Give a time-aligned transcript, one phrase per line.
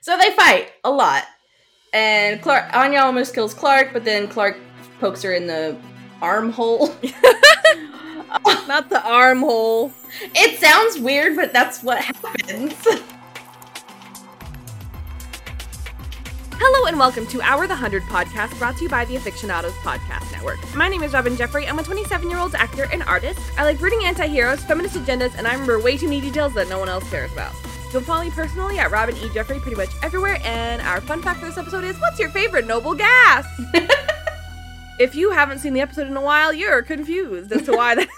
[0.00, 1.24] So they fight a lot.
[1.92, 4.58] And Clarke Anya almost kills Clarke, but then Clarke
[4.98, 5.76] pokes her in the
[6.20, 6.88] armhole.
[8.66, 9.92] Not the armhole.
[10.34, 12.74] It sounds weird, but that's what happens.
[16.56, 20.32] Hello and welcome to Our the Hundred podcast brought to you by the Afictionados Podcast
[20.32, 20.58] Network.
[20.74, 21.68] My name is Robyn Jeffrey.
[21.68, 23.38] I'm a 27 year old actor and artist.
[23.58, 26.68] I like rooting anti heroes, feminist agendas, and I remember way too many details that
[26.68, 27.52] no one else cares about.
[28.00, 29.30] Follow me personally at Robyn E.
[29.32, 30.38] Jeffrey pretty much everywhere.
[30.42, 33.46] And our fun fact for this episode is what's your favorite noble gas?
[34.98, 38.08] if you haven't seen the episode in a while, you're confused as to why that,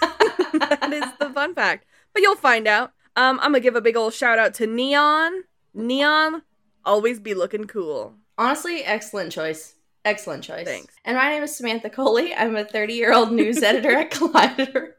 [0.81, 1.85] that is the fun fact.
[2.13, 2.93] But you'll find out.
[3.15, 5.43] Um, I'm gonna give a big old shout out to Neon.
[5.73, 6.43] Neon,
[6.85, 8.15] always be looking cool.
[8.37, 9.75] Honestly, excellent choice.
[10.05, 10.65] Excellent choice.
[10.65, 10.93] Thanks.
[11.03, 12.33] And my name is Samantha Coley.
[12.33, 14.93] I'm a 30 year old news editor at Collider.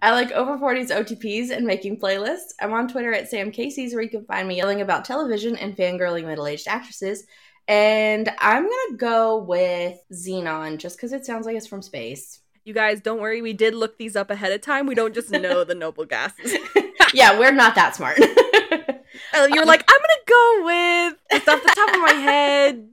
[0.00, 2.52] I like over 40s OTPs and making playlists.
[2.60, 5.76] I'm on Twitter at Sam Casey's, where you can find me yelling about television and
[5.76, 7.24] fangirling middle aged actresses.
[7.68, 12.40] And I'm gonna go with Xenon just because it sounds like it's from space.
[12.64, 13.42] You guys, don't worry.
[13.42, 14.86] We did look these up ahead of time.
[14.86, 16.56] We don't just know the noble gases.
[17.14, 18.18] yeah, we're not that smart.
[18.20, 22.88] Uh, You're like, I'm gonna go with it's off the top of my head.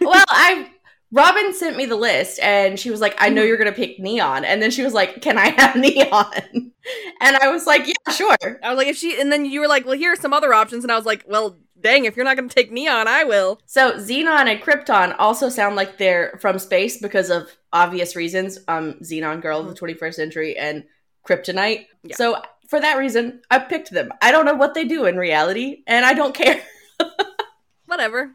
[0.00, 0.70] well, I
[1.10, 4.44] Robyn sent me the list and she was like, I know you're gonna pick neon.
[4.44, 6.72] And then she was like, Can I have neon?
[7.20, 8.60] And I was like, Yeah, sure.
[8.62, 10.52] I was like, if she, and then you were like, well, here are some other
[10.52, 13.60] options, and I was like, well, dang, if you're not gonna take neon, I will.
[13.66, 18.58] So Xenon and Krypton also sound like they're from space because of obvious reasons.
[18.68, 20.84] Um, Xenon Girl of the 21st Century and
[21.26, 21.86] Kryptonite.
[22.02, 22.16] Yeah.
[22.16, 24.10] So for that reason, I picked them.
[24.20, 26.62] I don't know what they do in reality, and I don't care.
[27.86, 28.32] Whatever.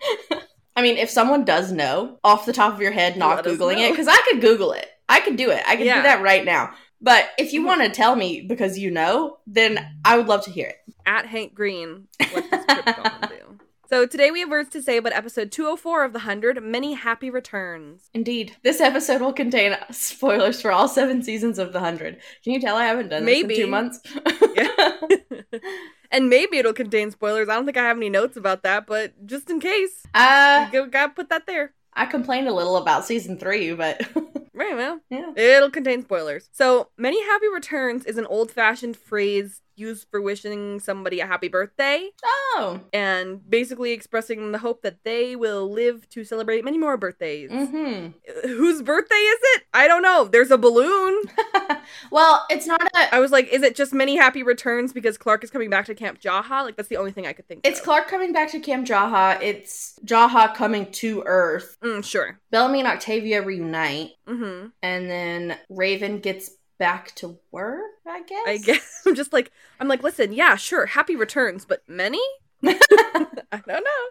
[0.75, 3.77] I mean, if someone does know off the top of your head, not Let Googling
[3.77, 4.87] it, because I could Google it.
[5.09, 5.61] I could do it.
[5.67, 5.97] I could Yeah.
[5.97, 6.73] do that right now.
[7.01, 7.65] But if you Mhm.
[7.65, 10.77] want to tell me because you know, then I would love to hear it.
[11.05, 13.59] At Hank Green, what does Krypton do?
[13.89, 16.63] So today we have words to say about episode 204 of the Hundred.
[16.63, 18.09] Many happy returns.
[18.13, 18.55] Indeed.
[18.63, 22.19] This episode will contain spoilers for all seven seasons of The Hundred.
[22.43, 23.49] Can you tell I haven't done Maybe.
[23.49, 23.99] this in two months?
[24.55, 24.91] Yeah.
[26.13, 27.49] and maybe it'll contain spoilers.
[27.49, 30.87] I don't think I have any notes about that, but just in case, uh, you
[30.87, 31.73] gotta put that there.
[31.93, 34.01] I complained a little about season three, but
[34.53, 35.31] Right, well, yeah.
[35.35, 36.47] It'll contain spoilers.
[36.51, 41.47] So, many happy returns is an old fashioned phrase used for wishing somebody a happy
[41.47, 42.09] birthday
[42.55, 42.79] Oh.
[42.93, 47.49] and basically expressing the hope that they will live to celebrate many more birthdays.
[47.51, 48.07] hmm
[48.43, 49.63] Whose birthday is it?
[49.73, 50.25] I don't know.
[50.25, 51.21] There's a balloon.
[52.11, 53.15] well, it's not a.
[53.15, 55.95] I was like, is it just many happy returns because Clarke is coming back to
[55.95, 56.63] Camp Jaha?
[56.63, 57.85] Like, that's the only thing I could think It's of.
[57.85, 59.41] Clarke coming back to Camp Jaha.
[59.41, 61.77] It's Jaha coming to Earth.
[61.83, 62.39] Mm, sure.
[62.51, 67.81] Bellamy and Octavia reunite, hmm and then Raven gets back to work.
[68.07, 68.43] I guess.
[68.47, 69.01] I guess.
[69.05, 72.21] I'm just like, I'm like, listen, yeah, sure, happy returns, but many?
[72.65, 72.75] I
[73.51, 74.03] don't know.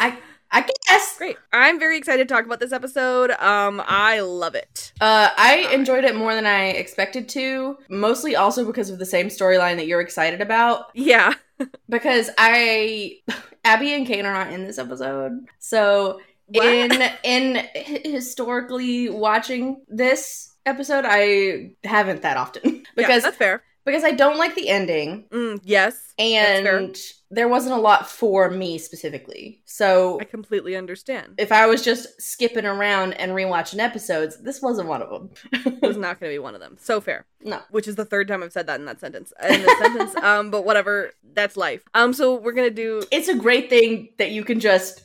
[0.00, 0.18] I
[0.50, 1.18] I guess.
[1.18, 1.36] Great.
[1.52, 3.32] I'm very excited to talk about this episode.
[3.32, 4.92] Um, I love it.
[5.00, 7.76] Uh, I enjoyed it more than I expected to.
[7.88, 10.90] Mostly also because of the same storyline that you're excited about.
[10.94, 11.34] Yeah.
[11.88, 13.20] Because I,
[13.64, 16.66] Abby and Kane are not in this episode, so What?
[16.66, 17.66] in in
[18.04, 23.62] historically watching this episode, I haven't that often yeah, because that's fair.
[23.84, 25.24] because I don't like the ending.
[25.30, 26.98] Mm, yes, and
[27.30, 29.60] there wasn't a lot for me specifically.
[29.64, 31.34] So I completely understand.
[31.38, 35.30] if I was just skipping around and rewatching episodes, this wasn't one of them.
[35.52, 36.76] It was not going to be one of them.
[36.80, 37.26] So fair.
[37.42, 37.60] no.
[37.70, 39.32] Which is the third time I've said that in that sentence.
[39.42, 40.14] In this sentence.
[40.22, 41.10] Um, but whatever.
[41.34, 41.82] That's life.
[41.94, 43.02] Um, so we're gonna do.
[43.10, 45.04] It's a great thing that you can just,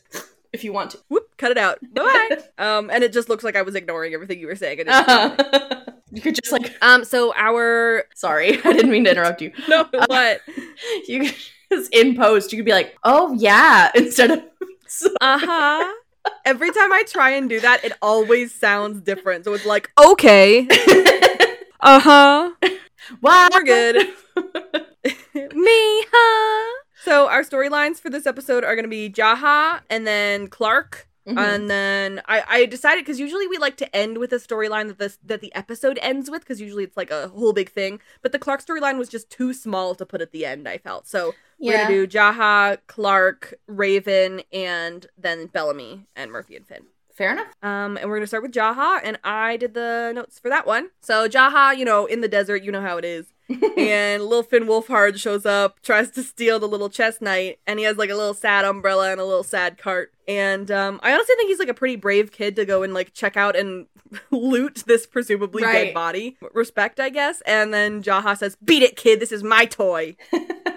[0.54, 1.00] if you want to.
[1.10, 1.28] Whoop.
[1.38, 1.80] Cut it out.
[1.94, 2.38] Bye.
[2.58, 4.82] um, and it just looks like I was ignoring everything you were saying.
[4.82, 5.46] I didn't say anything.
[5.46, 5.92] Uh-huh.
[6.12, 7.04] you could just like, Um.
[7.04, 9.52] So our sorry, I didn't mean to interrupt you.
[9.68, 10.42] no what?
[11.08, 11.36] You could
[11.72, 14.44] just in post, you could be like, oh yeah, instead of.
[15.22, 15.94] Uh huh.
[16.46, 19.46] Every time I try and do that, it always sounds different.
[19.46, 20.68] So it's like, okay,
[21.80, 22.52] uh huh,
[23.22, 23.54] what?
[23.54, 23.96] we're good.
[25.34, 26.71] Me, huh?
[27.04, 31.08] So our storylines for this episode are going to be Jaha and then Clarke.
[31.28, 31.38] Mhm.
[31.38, 34.98] And then I, I decided because usually we like to end with a storyline that
[34.98, 38.00] this that the episode ends with because usually it's like a whole big thing.
[38.22, 40.68] But the Clarke storyline was just too small to put at the end.
[40.68, 41.72] I felt so yeah.
[41.72, 46.86] we're gonna do Jaha, Clarke, Raven, and then Bellamy and Murphy and Finn.
[47.14, 47.48] Fair enough.
[47.62, 50.90] Um, and we're gonna start with Jaha, and I did the notes for that one.
[51.02, 53.28] So Jaha, you know, in the desert, you know how it is.
[53.78, 57.86] and little Finn Wolfhard shows up, tries to steal the little chess knight, and he
[57.86, 60.14] has like a little sad umbrella and a little sad cart.
[60.26, 63.14] And um, I honestly think he's like a pretty brave kid to go and like
[63.14, 63.88] check out and
[64.32, 65.86] loot this presumably Right.
[65.88, 66.38] dead body.
[66.54, 67.42] Respect, I guess.
[67.42, 69.20] And then Jaha says, "Beat it, kid.
[69.20, 70.16] This is my toy."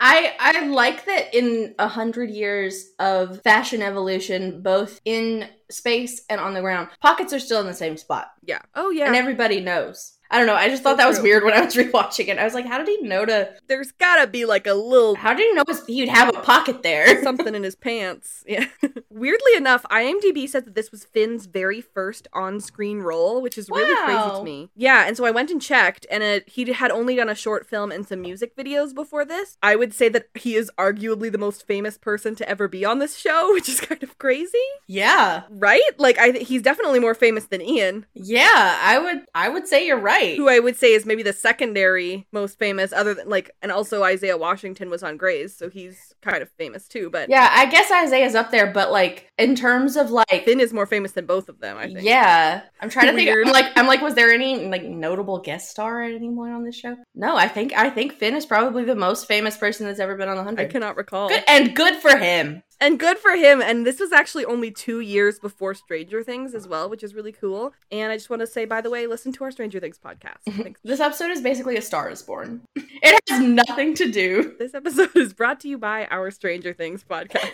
[0.00, 6.40] I I like that in a hundred years of fashion evolution, both in space and
[6.40, 8.60] on the ground, pockets are still in the same spot, Yeah.
[8.74, 9.06] Oh yeah.
[9.06, 10.16] and everybody knows.
[10.30, 10.54] I don't know.
[10.54, 12.38] I just thought So that was weird when I was rewatching it.
[12.38, 13.52] I was like, how did he know to?
[13.66, 17.22] There's gotta be like a little How did he know he'd have a pocket there?
[17.24, 18.44] something in his pants.
[18.50, 18.66] Yeah.
[19.10, 23.94] Weirdly enough, IMDb said that this was Finn's very first on-screen role, which is really
[24.04, 24.70] crazy to me.
[24.74, 27.66] Yeah, and so I went and checked, and it, he had only done a short
[27.66, 29.58] film and some music videos before this.
[29.62, 32.98] I would say that he is arguably the most famous person to ever be on
[32.98, 35.82] this show, which is kind of crazy, Yeah, right?
[35.98, 38.78] Like, I th- he's definitely more famous than Ian, yeah.
[38.82, 40.19] I would I would say you're right.
[40.36, 44.02] Who I would say is maybe the secondary most famous, other than like, and also
[44.02, 47.10] Isaiah Washington was on Grey's, so he's kind of famous too.
[47.10, 50.72] But yeah, I guess Isaiah's up there, but like in terms of like Finn is
[50.72, 51.76] more famous than both of them.
[51.76, 52.02] I think.
[52.02, 53.30] Yeah, I'm trying to think.
[53.30, 56.64] I'm like, I'm like, was there any like notable guest star at any point on
[56.64, 56.96] this show?
[57.14, 60.28] No, I think I think Finn is probably the most famous person that's ever been
[60.28, 60.68] on the hundred.
[60.68, 61.28] I cannot recall.
[61.28, 62.62] Good and good for him.
[62.80, 63.60] And good for him.
[63.60, 67.32] And this was actually only two years before Stranger Things as well, which is really
[67.32, 67.74] cool.
[67.92, 70.38] And I just want to say, by the way, listen to our Stranger Things podcast.
[70.48, 70.80] Thanks.
[70.82, 72.62] This episode is basically a Star is Born.
[73.02, 74.54] It has nothing to do.
[74.58, 77.50] This episode is brought to you by our Stranger Things podcast.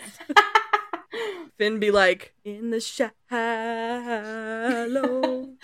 [1.57, 3.15] Finn be like, in the shallow.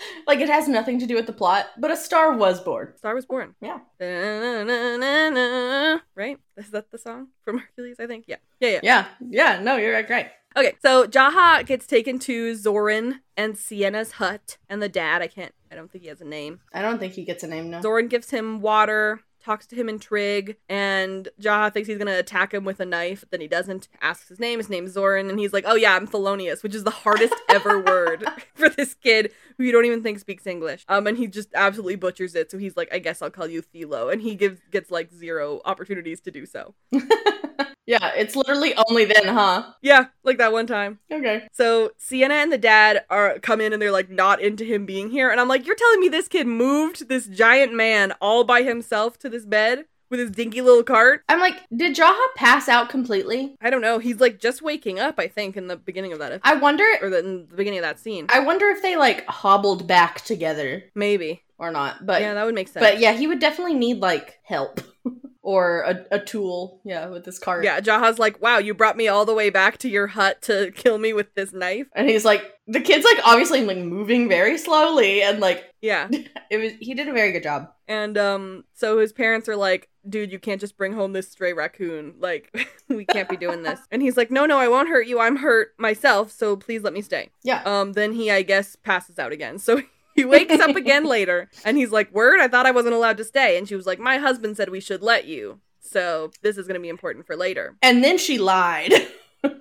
[0.26, 2.94] Like it has nothing to do with the plot, but a star was born.
[2.96, 3.54] Star was born.
[3.60, 3.80] Yeah.
[3.98, 6.00] Da-na-na-na-na.
[6.14, 6.38] Right?
[6.56, 7.96] Is that the song from Hercules?
[8.00, 8.24] I think.
[8.26, 8.36] Yeah.
[8.60, 8.80] Yeah, yeah.
[8.82, 9.62] Yeah, yeah.
[9.62, 10.08] No, you're right.
[10.08, 10.30] Right.
[10.56, 15.52] Okay, so Jaha gets taken to Zoran and Sienna's hut, and the dad, I can't,
[15.70, 16.60] I don't think he has a name.
[16.72, 17.80] I don't think he gets a name now.
[17.80, 22.54] Zoran gives him water, talks to him in Trig, and Jaha thinks he's gonna attack
[22.54, 23.88] him with a knife, but then he doesn't.
[24.00, 26.84] Asks his name, his name's Zoran, and he's like, "Oh yeah, I'm Thelonious," which is
[26.84, 28.24] the hardest ever word
[28.54, 30.84] for this kid who you don't even think speaks English.
[30.88, 32.50] Um, and he just absolutely butchers it.
[32.50, 35.60] So he's like, "I guess I'll call you Thelo," and he gives gets like zero
[35.64, 36.74] opportunities to do so.
[37.86, 39.64] yeah, it's literally only then, huh?
[39.82, 40.98] Yeah, like that one time.
[41.12, 41.46] Okay.
[41.52, 45.10] So Sienna and the dad are come in and they're like not into him being
[45.10, 48.62] here, and I'm like, you're telling me this kid moved this giant man all by
[48.62, 51.22] himself to this bed with his dinky little cart?
[51.28, 53.56] I'm like, did Jaha pass out completely?
[53.60, 53.98] I don't know.
[53.98, 56.84] He's like just waking up, I think, in the beginning of that, I wonder.
[57.02, 58.26] or the, in the beginning of that scene.
[58.28, 61.42] I wonder if they like hobbled back together Maybe.
[61.58, 62.04] Or not.
[62.04, 62.84] But yeah, that would make sense.
[62.84, 64.80] but yeah, he would definitely need like help
[65.42, 66.80] or a, a tool.
[66.84, 67.64] Yeah, with this cart.
[67.64, 70.72] yeah, Jaha's like, wow, you brought me all the way back to your hut to
[70.72, 71.86] kill me with this knife.
[71.94, 76.08] and he's like, the kid's like obviously like moving very slowly, and like Yeah.
[76.50, 76.72] it was.
[76.80, 77.70] He did a very good job.
[77.86, 81.52] And um so his parents are like, dude, you can't just bring home this stray
[81.52, 82.14] raccoon.
[82.18, 82.50] Like,
[82.88, 83.78] we can't be doing this.
[83.90, 85.20] And he's like, no, no, I won't hurt you.
[85.20, 87.28] I'm hurt myself, so please let me stay.
[87.42, 87.62] Yeah.
[87.64, 89.58] Um, then he, I guess, passes out again.
[89.58, 89.82] So
[90.16, 93.24] he wakes up again later and he's like, Word, I thought I wasn't allowed to
[93.24, 93.58] stay.
[93.58, 95.60] And she was like, My husband said we should let you.
[95.80, 97.76] So this is gonna be important for later.
[97.82, 98.92] And then she lied.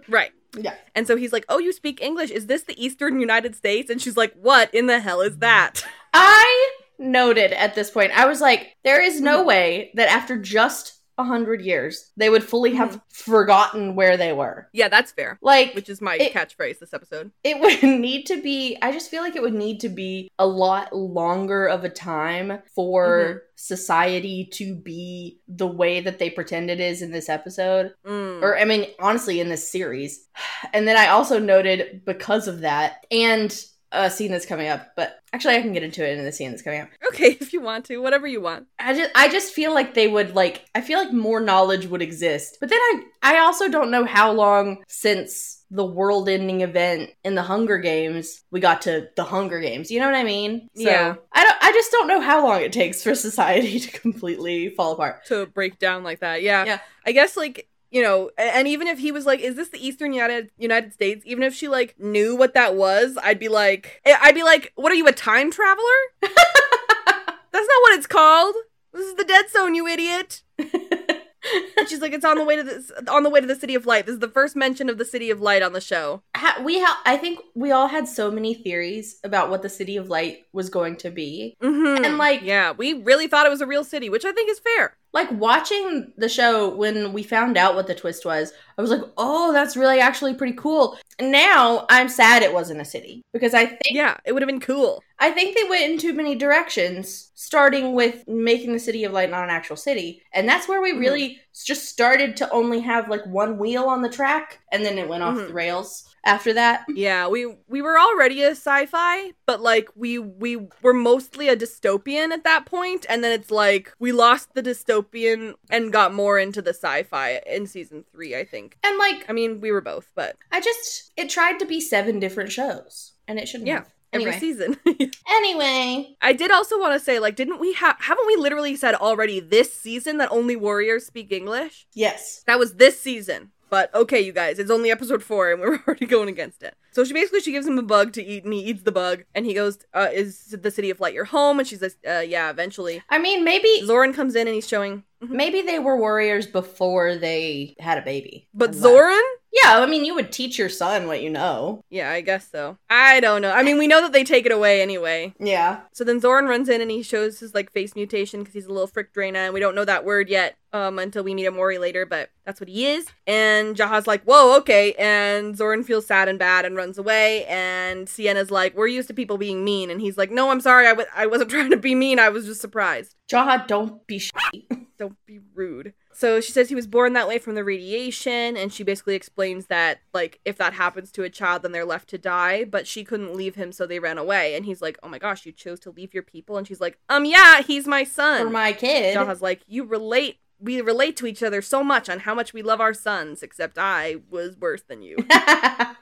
[0.08, 0.32] Right.
[0.58, 0.76] Yeah.
[0.96, 2.32] And so he's like, Oh, you speak English.
[2.32, 3.90] Is this the Eastern United States?
[3.90, 5.86] And she's like, What in the hell is that?
[6.14, 11.02] I noted at this point, I was like, there is no way that after just
[11.18, 14.68] a hundred years they would fully have forgotten where they were.
[14.74, 15.38] Yeah, that's fair.
[15.42, 17.32] Like Which is my It- catchphrase this episode.
[17.44, 20.46] it would need to be i just feel like it would need to be a
[20.48, 23.38] lot longer of a time for Mm-hmm.
[23.56, 28.42] society to be the way that they pretend it is in this episode Mm.
[28.42, 30.28] or i mean honestly in this series
[30.74, 35.20] and then i also noted because of that and a scene that's coming up but
[35.34, 37.62] actually i can get into it in the scene that's coming up Okay, if you
[37.62, 38.66] want to, whatever you want.
[38.80, 42.02] I just I just feel like they would like I feel like more knowledge would
[42.02, 42.58] exist.
[42.60, 47.36] But then I I also don't know how long since the world ending event in
[47.36, 49.92] the Hunger Games we got to the Hunger Games.
[49.92, 50.70] You know what I mean?
[50.76, 51.16] So, Yeah.
[51.32, 54.94] I don't I just don't know how long it takes for society to completely fall
[54.94, 55.26] apart.
[55.28, 56.66] To break down like that, yeah.
[56.66, 56.80] Yeah.
[57.06, 60.12] I guess like you know, and even if he was like, "Is this the Eastern
[60.14, 64.18] United United States?" Even if she like knew what that was, I'd be like, I-
[64.24, 68.56] I'd be like, "What are you, a time traveler?" That's not what it's called.
[68.94, 70.42] This is the Dead Zone, you idiot.
[70.58, 73.76] And she's like, "It's on the way to this, on the way to the City
[73.76, 76.24] of Light." This is the first mention of the City of Light on the show.
[76.36, 79.98] Ha- we ha- I think we all had so many theories about what the City
[79.98, 81.56] of Light was going to be.
[81.62, 82.06] Mm-hmm.
[82.06, 84.60] And, like- yeah, we really thought it was a real city, which I think is
[84.60, 84.98] fair.
[85.14, 89.02] Like watching the show when we found out what the twist was i was like
[89.18, 93.66] oh that's really actually pretty cool now i'm sad it wasn't a city because i
[93.66, 95.02] think Yeah, it would have been cool.
[95.20, 99.30] i think they went in too many directions starting with making the city of light
[99.30, 101.00] not an actual city and that's where we Mhm.
[101.00, 105.08] really just started to only have like one wheel on the track and then it
[105.08, 105.48] went off Mhm.
[105.48, 106.86] the rails after that.
[106.90, 112.32] Yeah, we we were already a sci-fi, but like we we were mostly a dystopian
[112.32, 116.62] at that point, and then it's like we lost the dystopian and got more into
[116.62, 118.78] the sci-fi in season three, I think.
[118.84, 122.20] And like I mean, we were both, but I just it tried to be seven
[122.20, 123.92] different shows and it shouldn't Yeah, have.
[124.14, 124.78] every season.
[125.36, 126.16] Anyway.
[126.22, 129.40] I did also want to say, like, didn't we have haven't we literally said already
[129.40, 131.88] this season that only warriors speak English?
[131.94, 132.44] Yes.
[132.46, 133.52] That was this season.
[133.74, 136.76] But okay, you guys, it's only episode four, and we're already going against it.
[136.94, 139.24] So she basically she gives him a bug to eat, and he eats the bug,
[139.36, 142.20] and he goes, uh, "Is the city of light your home?" And she says, uh,
[142.20, 145.30] "Yeah, eventually." I mean maybe Zoran comes in and he's showing, Mhm.
[145.30, 148.48] maybe they were warriors before they had a baby.
[148.54, 148.78] but left.
[148.82, 149.22] Zoran,
[149.52, 151.84] Yeah, I mean you would teach your son what you know.
[151.90, 152.78] yeah, I guess so.
[152.90, 153.52] I don't know.
[153.52, 155.34] I mean, we know that they take it away anyway.
[155.40, 155.82] Yeah.
[155.94, 158.74] So then Zoran runs in and he shows his like face mutation because he's a
[158.74, 162.06] little Frikdreina, and we don't know that word yet um until we meet Emori later,
[162.06, 163.06] but that's what he is.
[163.28, 167.46] And Jaha's like, "Whoa, okay," and Zoran feels sad and bad and runs away.
[167.46, 170.86] And Sienna's like, "We're used to people being mean," and he's like, "No, I'm sorry.
[170.86, 172.20] I w- I wasn't trying to be mean.
[172.20, 173.16] I was just surprised.
[173.32, 174.32] Jaha, don't be sh-
[174.98, 178.72] Don't be rude." So she says he was born that way from the radiation, and
[178.72, 182.20] she basically explains that, like, if that happens to a child, then they're left to
[182.20, 184.54] die, but she couldn't leave him, so they ran away.
[184.54, 186.58] And he's like, Oh my gosh, you chose to leave your people?
[186.58, 188.44] And she's like, Um, yeah, he's my son.
[188.46, 189.18] for my kid.
[189.18, 192.62] Jaha's like, You relate, we relate to each other so much on how much we
[192.62, 195.18] love our sons, except I was worse than you.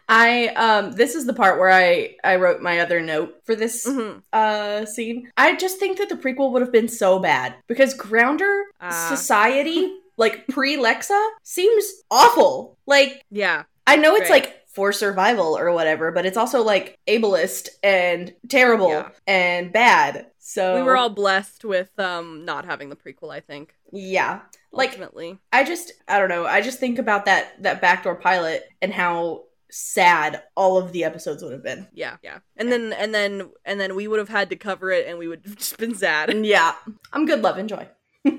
[0.09, 3.85] I um this is the part where I I wrote my other note for this
[3.87, 4.21] Mhm.
[4.33, 5.29] uh scene.
[5.37, 9.07] I just think that the prequel would have been so bad because Grounder Ah.
[9.09, 12.77] society like pre Lexa seems awful.
[12.85, 13.63] Like Yeah.
[13.87, 14.43] I know it's Right.
[14.43, 19.09] like for survival or whatever, but it's also like ableist and terrible Yeah.
[19.27, 20.27] and bad.
[20.39, 23.75] So We were all blessed with um not having the prequel, I think.
[23.91, 24.41] yeah.
[24.73, 25.37] Like Ultimately.
[25.51, 26.45] I just I don't know.
[26.45, 31.43] I just think about that that backdoor pilot and how sad all of the episodes
[31.43, 31.87] would have been.
[31.93, 32.39] Yeah, yeah.
[32.55, 35.27] And then and then and then we would have had to cover it and we
[35.27, 36.29] would have just been sad.
[36.29, 36.75] And yeah,
[37.11, 37.87] I'm good love enjoy.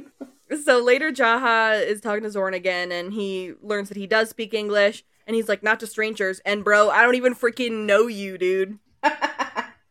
[0.65, 4.53] So later Jaha is talking to Zoran again and he learns that he does speak
[4.53, 6.41] English and he's like, not to strangers.
[6.45, 8.79] And bro, I don't even freaking know you, dude.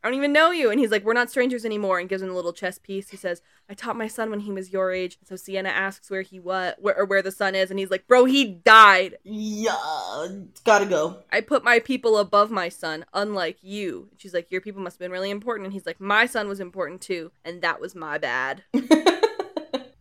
[0.03, 0.71] I don't even know you.
[0.71, 1.99] And he's like, we're not strangers anymore.
[1.99, 3.09] And gives him a little chess piece.
[3.09, 5.19] He says, I taught my son when he was your age.
[5.23, 7.69] So Sienna asks where he what, where, or where the son is.
[7.69, 9.17] And he's like, bro, he died.
[9.23, 10.27] yeah,
[10.63, 11.17] gotta go.
[11.31, 14.07] I put my people above my son, unlike you.
[14.09, 15.65] And she's like, your people must have been really important.
[15.67, 17.31] And he's like, my son was important too.
[17.45, 18.63] And that was my bad.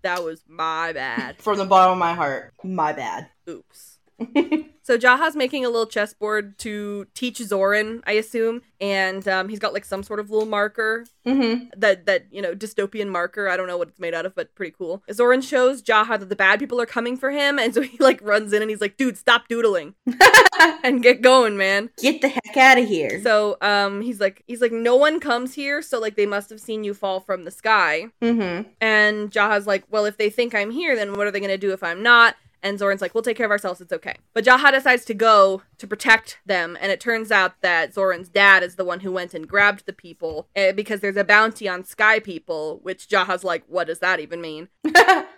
[0.03, 1.37] That was my bad.
[1.43, 3.29] From the bottom of my heart, my bad.
[3.49, 3.99] Oops.
[4.83, 9.73] So Jaha's making a little chessboard to teach Zoran, I assume, and um, he's got
[9.73, 11.67] like some sort of little marker Mm-hmm.
[11.79, 13.47] that that you know dystopian marker.
[13.47, 15.03] I don't know what it's made out of, but pretty cool.
[15.12, 18.21] Zoran shows Jaha that the bad people are coming for him, and so he like
[18.23, 19.95] runs in and he's like, "Dude, stop doodling
[20.83, 23.23] and get going, man." Get the heck out of here.
[23.23, 26.59] So um, he's like, he's like, no one comes here, so like they must have
[26.59, 28.07] seen you fall from the sky.
[28.23, 28.69] mm-hmm.
[28.81, 31.59] And Jaha's like, well, if they think I'm here, then what are they going to
[31.59, 32.35] do if I'm not?
[32.62, 33.81] And Zoran's like, we'll take care of ourselves.
[33.81, 34.17] It's okay.
[34.35, 36.76] But Jaha decides to go to protect them.
[36.81, 39.93] And it turns out that Zoran's dad is the one who went and grabbed the
[39.93, 44.21] people eh, because there's a bounty on sky people, which Jaha's like, what does that
[44.21, 44.69] even mean?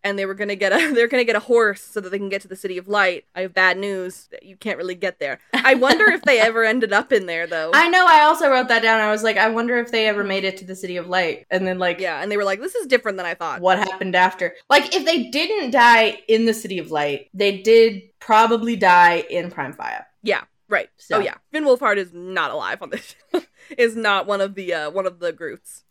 [0.04, 2.28] and they were gonna get a they're gonna get a horse so that they can
[2.28, 3.24] get to the city of light.
[3.34, 4.28] I have bad news.
[4.32, 5.38] That you can't really get there.
[5.52, 7.70] I wonder if they ever ended up in there though.
[7.74, 8.04] I know.
[8.08, 9.00] I also wrote that down.
[9.00, 11.46] I was like, I wonder if they ever made it to the City of Light,
[11.50, 13.60] and then like, yeah, and they were like, this is different than I thought.
[13.60, 14.54] what happened after?
[14.68, 19.50] Like, if they didn't die in the City of Light, they did probably die in
[19.50, 20.04] Praimfaya.
[20.22, 20.88] Yeah, right.
[20.96, 23.14] So- Oh yeah, Finn Wolfhard is not alive on this.
[23.78, 25.84] is not one of the uh, one of the Groots.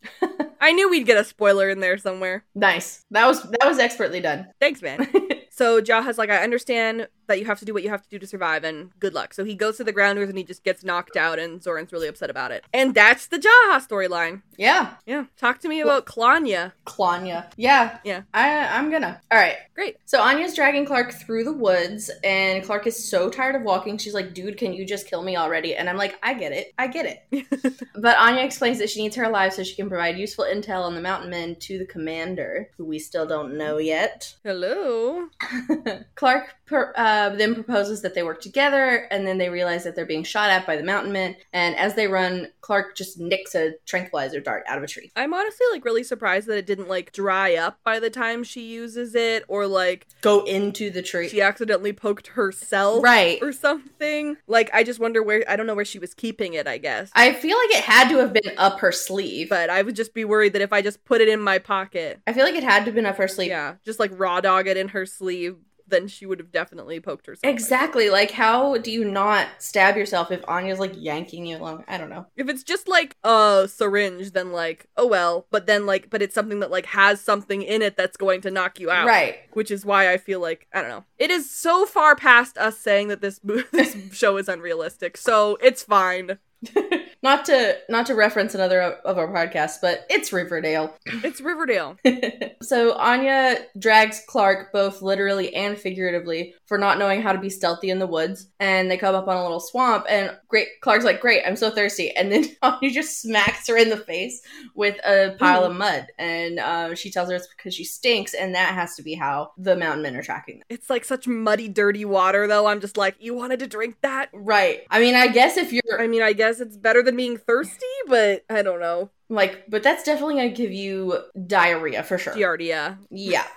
[0.62, 2.44] I knew we'd get a spoiler in there somewhere.
[2.54, 3.04] Nice.
[3.10, 4.46] That was that was expertly done.
[4.60, 5.08] Thanks, man.
[5.50, 8.18] so Jaha's like, I understand that you have to do what you have to do
[8.18, 9.34] to survive, and good luck.
[9.34, 12.08] So he goes to the grounders and he just gets knocked out, and Zoran's really
[12.08, 12.64] upset about it.
[12.74, 14.42] And that's the Jaha storyline.
[14.58, 16.72] yeah, Yeah, talk to me about Klanya.
[16.86, 17.46] Klanya.
[17.56, 18.22] Yeah, Yeah.
[18.34, 19.20] I I'm gonna.
[19.30, 19.56] All right.
[19.74, 19.96] Great.
[20.04, 23.96] So Anya's dragging Clarke through the woods, and Clarke is so tired of walking.
[23.98, 26.72] She's like, "Dude, can you just kill me already?" And I'm like, "I get it,
[26.78, 30.18] I get it." but Anya explains that she needs her alive so she can provide
[30.18, 34.34] useful intel on the Mountain Men to the commander, who we still don't know yet.
[34.44, 35.28] Hello.
[36.14, 39.94] Clarke per, uh, Um, then proposes that they work together, and then they realize that
[39.94, 41.36] they're being shot at by the Mountain Men.
[41.52, 45.10] And as they run, Clarke just nicks a tranquilizer dart out of a tree.
[45.14, 48.62] I'm honestly like really surprised that it didn't like dry up by the time she
[48.62, 51.28] uses it, or like Go into the tree.
[51.28, 53.38] she accidentally poked herself right.
[53.42, 54.36] or something.
[54.46, 57.10] Like I just wonder where I don't know where she was keeping it, I guess.
[57.14, 59.48] I feel like it had to have been up her sleeve.
[59.50, 62.20] but I would just be worried that if I just put it in my pocket,
[62.26, 63.48] I feel like it had to have been up her sleeve.
[63.48, 65.56] yeah, just like raw dog it in her sleeve,
[65.92, 67.48] then she would have definitely poked herself.
[67.48, 68.10] Exactly.
[68.10, 71.84] Like, how do you not stab yourself if Anya's like yanking you along?
[71.86, 72.26] I don't know.
[72.36, 75.46] If it's just like a syringe, then like, oh well.
[75.50, 78.50] But then like, but it's something that like has something in it that's going to
[78.50, 79.06] knock you out.
[79.06, 79.36] Right.
[79.52, 81.04] Which is why I feel like I don't know.
[81.18, 83.38] It is so far past us saying that this
[83.72, 86.38] this show is unrealistic, so it's fine.
[87.22, 90.94] not to not to reference another of our podcasts, but it's Riverdale.
[91.06, 91.96] It's Riverdale.
[92.62, 97.90] so Anya drags Clarke both literally and figuratively for not knowing how to be stealthy
[97.90, 100.04] in the woods, and they come up on a little swamp.
[100.08, 103.88] And great, Clarke's like, "Great, I'm so thirsty," and then Anya just smacks her in
[103.88, 104.42] the face
[104.74, 108.54] with a pile of mud, and uh, she tells her it's because she stinks, and
[108.54, 110.66] that has to be how the mountain men are tracking them.
[110.68, 112.66] It's like such muddy, dirty water, though.
[112.66, 114.80] I'm just like, you wanted to drink that, right?
[114.90, 117.86] I mean, I guess if you're, I mean, I guess it's better than being thirsty,
[118.08, 119.10] but I don't know.
[119.28, 122.34] Like, but that's definitely gonna give you diarrhea for sure.
[122.34, 122.98] Giardia.
[123.10, 123.46] Yeah.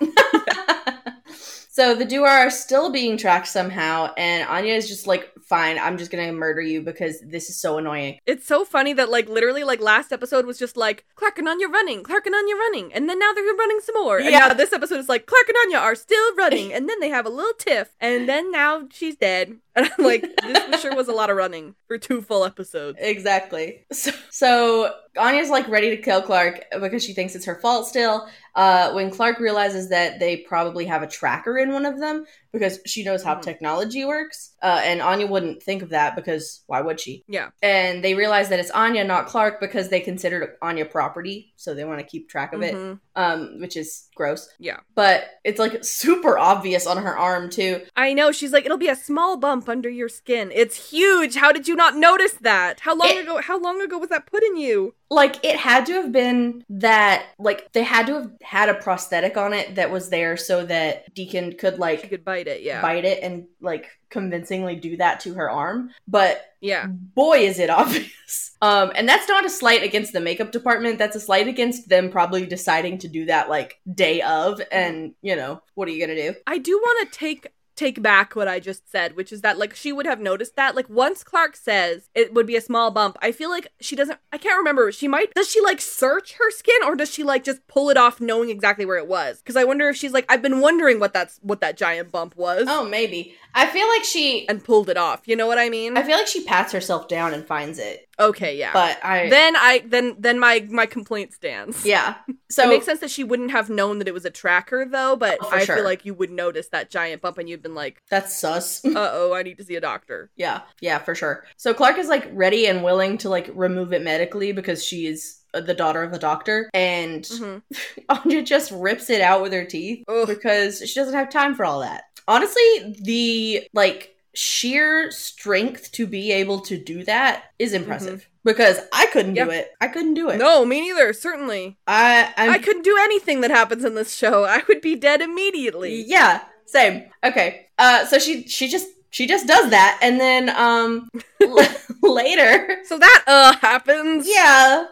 [1.70, 5.98] so the duo are still being tracked somehow, and Anya is just like, fine, I'm
[5.98, 8.18] just gonna murder you because this is so annoying.
[8.26, 11.68] It's so funny that like literally like last episode was just like Clarke and Anya
[11.68, 14.16] running, Clarke and Anya running, and then now they're running some more.
[14.18, 14.38] And Yeah.
[14.48, 17.26] now this episode is like Clarke and Anya are still running, and then they have
[17.26, 19.58] a little tiff, and then now she's dead.
[19.86, 22.98] And I'm like, this sure was a lot of running for two full episodes.
[23.00, 23.84] Exactly.
[23.92, 28.26] So, so Anya's like ready to kill Clarke because she thinks it's her fault still.
[28.54, 32.78] Uh, when Clarke realizes that they probably have a tracker in one of them because
[32.86, 33.42] she knows how Mhm.
[33.42, 37.22] technology works, uh, and Anya wouldn't think of that because why would she?
[37.28, 37.50] Yeah.
[37.60, 41.84] And they realize that it's Anya, not Clarke, because they considered Anya property, so they
[41.84, 42.98] want to keep track of it, Mhm.
[43.16, 44.48] Um, which is gross.
[44.58, 44.78] Yeah.
[44.94, 47.82] But it's like super obvious on her arm too.
[47.96, 48.30] I know.
[48.30, 50.52] She's like, it'll be a small bump under your skin.
[50.54, 51.34] It's huge.
[51.34, 52.80] How did you not notice that?
[52.80, 53.40] How long It- ago?
[53.40, 54.94] How long ago was that put in you?
[55.08, 59.36] Like it had to have been that like they had to have had a prosthetic
[59.36, 62.62] on it that was there so that Deacon could She like could bite it.
[62.62, 62.82] Yeah.
[62.82, 65.90] bite it and like convincingly do that to her arm.
[66.08, 66.86] But Yeah.
[66.88, 68.56] boy is it obvious.
[68.60, 72.10] Um and that's not a slight against the makeup department, that's a slight against them
[72.10, 76.32] probably deciding to do that like day of and you know, what are you to
[76.32, 76.38] do?
[76.46, 77.46] I do want to take
[77.76, 80.74] take back what I just said, which is that like she would have noticed that
[80.74, 84.18] like once Clarke says it would be a small bump, I feel like she doesn't
[84.32, 84.90] I can't remember.
[84.92, 87.96] She might does she like search her skin or does she like just pull it
[87.96, 89.42] off knowing exactly where it was?
[89.42, 92.36] Cuz I wonder if she's like I've been wondering what that's what that giant bump
[92.36, 93.34] was Oh, maybe.
[93.54, 95.22] I feel like she and pulled it off.
[95.26, 95.96] You know what I mean?
[95.96, 98.05] I feel like she pats herself down and finds it.
[98.18, 98.72] Okay, yeah.
[98.72, 101.84] But I then I then then my my complaint stands.
[101.84, 102.14] yeah.
[102.48, 105.16] So it makes sense that she wouldn't have known that it was a tracker though,
[105.16, 105.74] but Oh, I sure.
[105.76, 108.84] feel like you would notice that giant bump and you'd been like, that's sus.
[108.84, 111.44] "Uh oh, I need to see a doctor." Yeah, yeah, for sure.
[111.56, 115.40] So Clarke is like ready and willing to like remove it medically because she is
[115.54, 117.62] uh, the daughter of a doctor, and Mhm.
[118.08, 120.28] Anya just rips it out with her teeth Ugh.
[120.28, 122.04] because she doesn't have time for all that.
[122.28, 129.06] Honestly, the like sheer strength to be able to do that is impressive because I
[129.06, 129.50] couldn't do Mm-hmm.
[129.50, 129.70] It.
[129.80, 130.38] I couldn't do it.
[130.38, 131.12] No, me neither.
[131.12, 134.44] Certainly, I I'm, I couldn't do anything that happens in this show.
[134.44, 136.02] I would be dead immediately.
[136.06, 137.04] Yeah, same.
[137.24, 137.66] Okay.
[137.78, 141.08] Uh so she she just she just does that and then um
[141.42, 141.56] l-
[142.02, 144.26] later So that uh happens.
[144.28, 144.86] Yeah.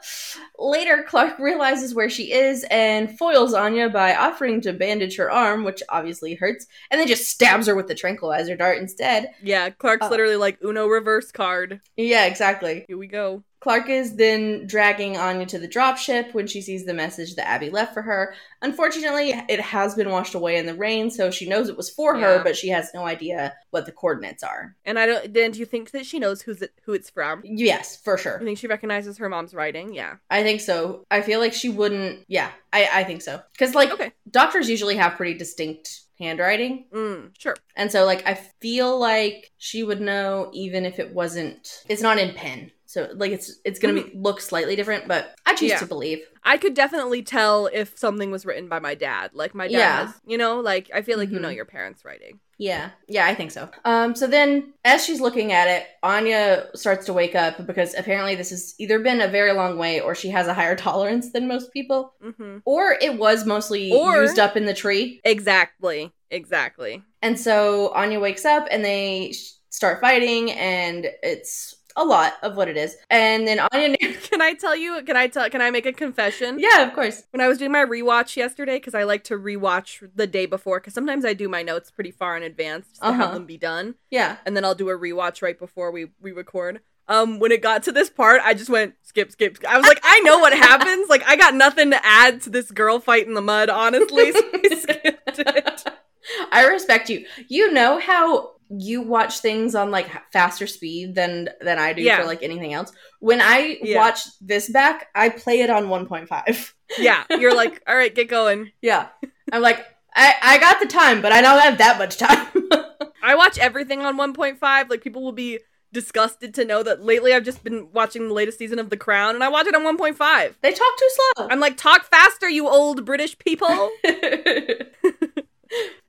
[0.58, 5.64] Later, Clarke realizes where she is and foils Anya by offering to bandage her arm,
[5.64, 9.30] which obviously hurts, and then just stabs her with the tranquilizer dart instead.
[9.42, 9.70] yeah.
[9.70, 10.10] Clarke's Uh.
[10.10, 11.80] literally like Uno reverse card.
[11.96, 12.84] Yeah, exactly.
[12.88, 13.42] Here we go.
[13.64, 17.70] Clarke is then dragging Anya to the dropship when she sees the message that Abby
[17.70, 18.34] left for her.
[18.60, 22.14] Unfortunately, it has been washed away in the rain, so she knows it was for
[22.18, 24.76] her, but she has no idea what the coordinates are.
[24.84, 25.32] And I don't.
[25.32, 27.40] Then do you think that she knows who's it, who it's from?
[27.42, 28.38] Yes, for sure.
[28.38, 29.94] You think she recognizes her mom's writing?
[29.94, 30.16] Yeah.
[30.28, 31.06] I think so.
[31.10, 32.26] I feel like she wouldn't.
[32.28, 33.40] Yeah, I, I think so.
[33.52, 34.12] Because, like, Okay.
[34.30, 36.84] doctors usually have pretty distinct handwriting.
[36.92, 37.56] Mm, sure.
[37.76, 41.82] And so, like, I feel like she would know even if it wasn't.
[41.88, 45.08] It's not in pen, so like it's it's gonna be look slightly different.
[45.08, 45.78] But I choose Yeah.
[45.78, 46.20] to believe.
[46.44, 49.30] I could definitely tell if something was written by my dad.
[49.34, 50.06] Like my dad, Yeah.
[50.06, 51.42] has- you know, like I feel like you Mhm.
[51.42, 52.38] know your parents' writing.
[52.56, 53.68] Yeah, yeah, I think so.
[53.84, 58.36] Um, so then as she's looking at it, Anya starts to wake up because apparently
[58.36, 61.48] this has either been a very long way or she has a higher tolerance than
[61.48, 62.58] most people, Mm-hmm.
[62.64, 65.20] or it was mostly Or- used up in the tree.
[65.24, 66.12] Exactly.
[66.30, 67.02] Exactly.
[67.22, 72.56] And so Anya wakes up and they sh- start fighting, and it's a lot of
[72.56, 72.96] what it is.
[73.10, 73.96] And then Anya,
[74.30, 75.02] Can I tell you?
[75.04, 75.48] Can I tell?
[75.50, 76.58] Can I make a confession?
[76.58, 77.24] yeah, of course.
[77.30, 80.80] When I was doing my rewatch yesterday, because I like to rewatch the day before,
[80.80, 83.34] because sometimes I do my notes pretty far in advance just to have Uh-huh.
[83.34, 84.36] them be done, Yeah.
[84.44, 86.80] and then I'll do a rewatch right before we we record.
[87.06, 89.56] Um, when it got to this part, I just went skip, skip.
[89.56, 89.70] skip.
[89.70, 91.10] I was like, I know what happens.
[91.10, 94.32] Like, I got nothing to add to this girl fight in the mud, honestly.
[94.32, 95.84] So I skipped it.
[96.52, 97.26] I respect you.
[97.48, 102.20] You know how you watch things on like faster speed than than I do Yeah.
[102.20, 102.92] for like anything else.
[103.20, 103.98] When I Yeah.
[103.98, 106.72] watch this back, I play it on 1.5.
[106.98, 108.70] Yeah, you're like, all right, get going.
[108.82, 109.08] yeah.
[109.52, 112.68] I'm like I I got the time, but I don't have that much time.
[113.22, 114.90] I watch everything on 1.5.
[114.90, 115.58] Like people will be
[115.92, 119.34] disgusted to know that lately I've just been watching the latest season of The Crown
[119.34, 120.54] and I watch it on 1.5.
[120.60, 121.48] they talk too slow.
[121.48, 123.90] I'm like, talk faster, you old British people.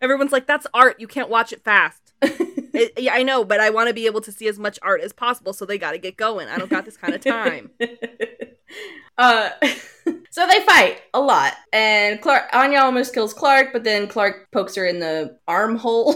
[0.02, 1.00] Everyone's like, that's art.
[1.00, 2.05] You can't watch it fast.
[2.78, 5.00] It- yeah, I know, but I want to be able to see as much art
[5.00, 6.50] as possible, so they got to get going.
[6.50, 7.70] I don't got this kind of time.
[9.18, 9.50] uh,
[10.30, 14.76] so they fight a lot, and Clarke Anya almost kills Clarke, but then Clarke pokes
[14.76, 16.16] her in the armhole.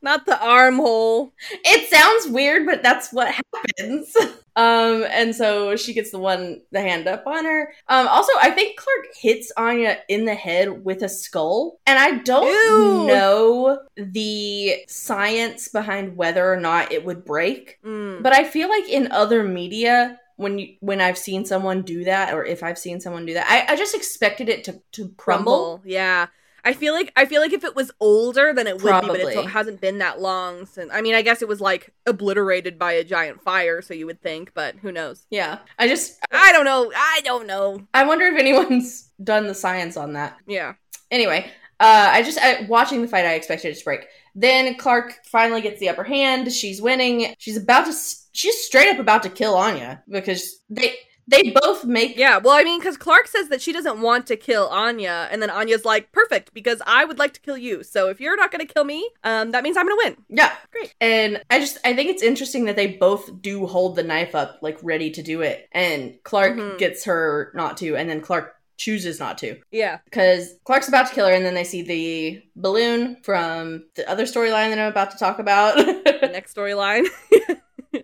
[0.00, 1.32] Not the armhole.
[1.50, 3.34] it sounds weird, but that's what
[3.78, 4.16] happens.
[4.54, 7.72] Um, and so she gets the one the hand up on her.
[7.88, 12.18] Um, also, I think Clarke hits Anya in the head with a skull, and I
[12.18, 13.06] don't Ew.
[13.06, 17.78] know the science behind whether or not it would break.
[17.84, 18.22] Mm.
[18.22, 22.34] But I feel like in other media, when you when I've seen someone do that,
[22.34, 25.78] or if I've seen someone do that, I, I just expected it to to crumble.
[25.78, 25.82] Crumble.
[25.84, 26.26] Yeah.
[26.64, 29.20] I feel like I feel like if it was older, then it would be, but
[29.20, 30.90] it hasn't been that long since.
[30.92, 34.20] I mean, I guess it was like obliterated by a giant fire, so you would
[34.20, 35.26] think, but who knows?
[35.30, 36.92] Yeah, I just I don't know.
[36.94, 37.86] I don't know.
[37.92, 40.36] I wonder if anyone's done the science on that.
[40.46, 40.74] Yeah.
[41.10, 44.06] Anyway, uh, I just I, watching the fight, I expected it to break.
[44.34, 46.52] Then Clarke finally gets the upper hand.
[46.52, 47.34] She's winning.
[47.38, 47.92] She's about to.
[48.34, 50.94] She's straight up about to kill Anya because they
[51.28, 52.38] they both make Yeah.
[52.38, 55.50] Well, I mean, because Clarke says that she doesn't want to kill Anya, and then
[55.50, 57.82] Anya's like, "Perfect, because I would like to kill you.
[57.82, 60.24] So if you're not going to kill me, um, that means I'm going to win."
[60.28, 60.94] Yeah, Great.
[61.00, 64.58] And I just I think it's interesting that they both do hold the knife up
[64.62, 66.78] like ready to do it, and Clarke Mhm.
[66.78, 69.98] gets her not to, and then Clarke chooses not to Yeah.
[70.06, 74.24] because Clarke's about to kill her, and then they see the balloon from the other
[74.24, 75.76] storyline that I'm about to talk about.
[76.22, 77.06] The next storyline.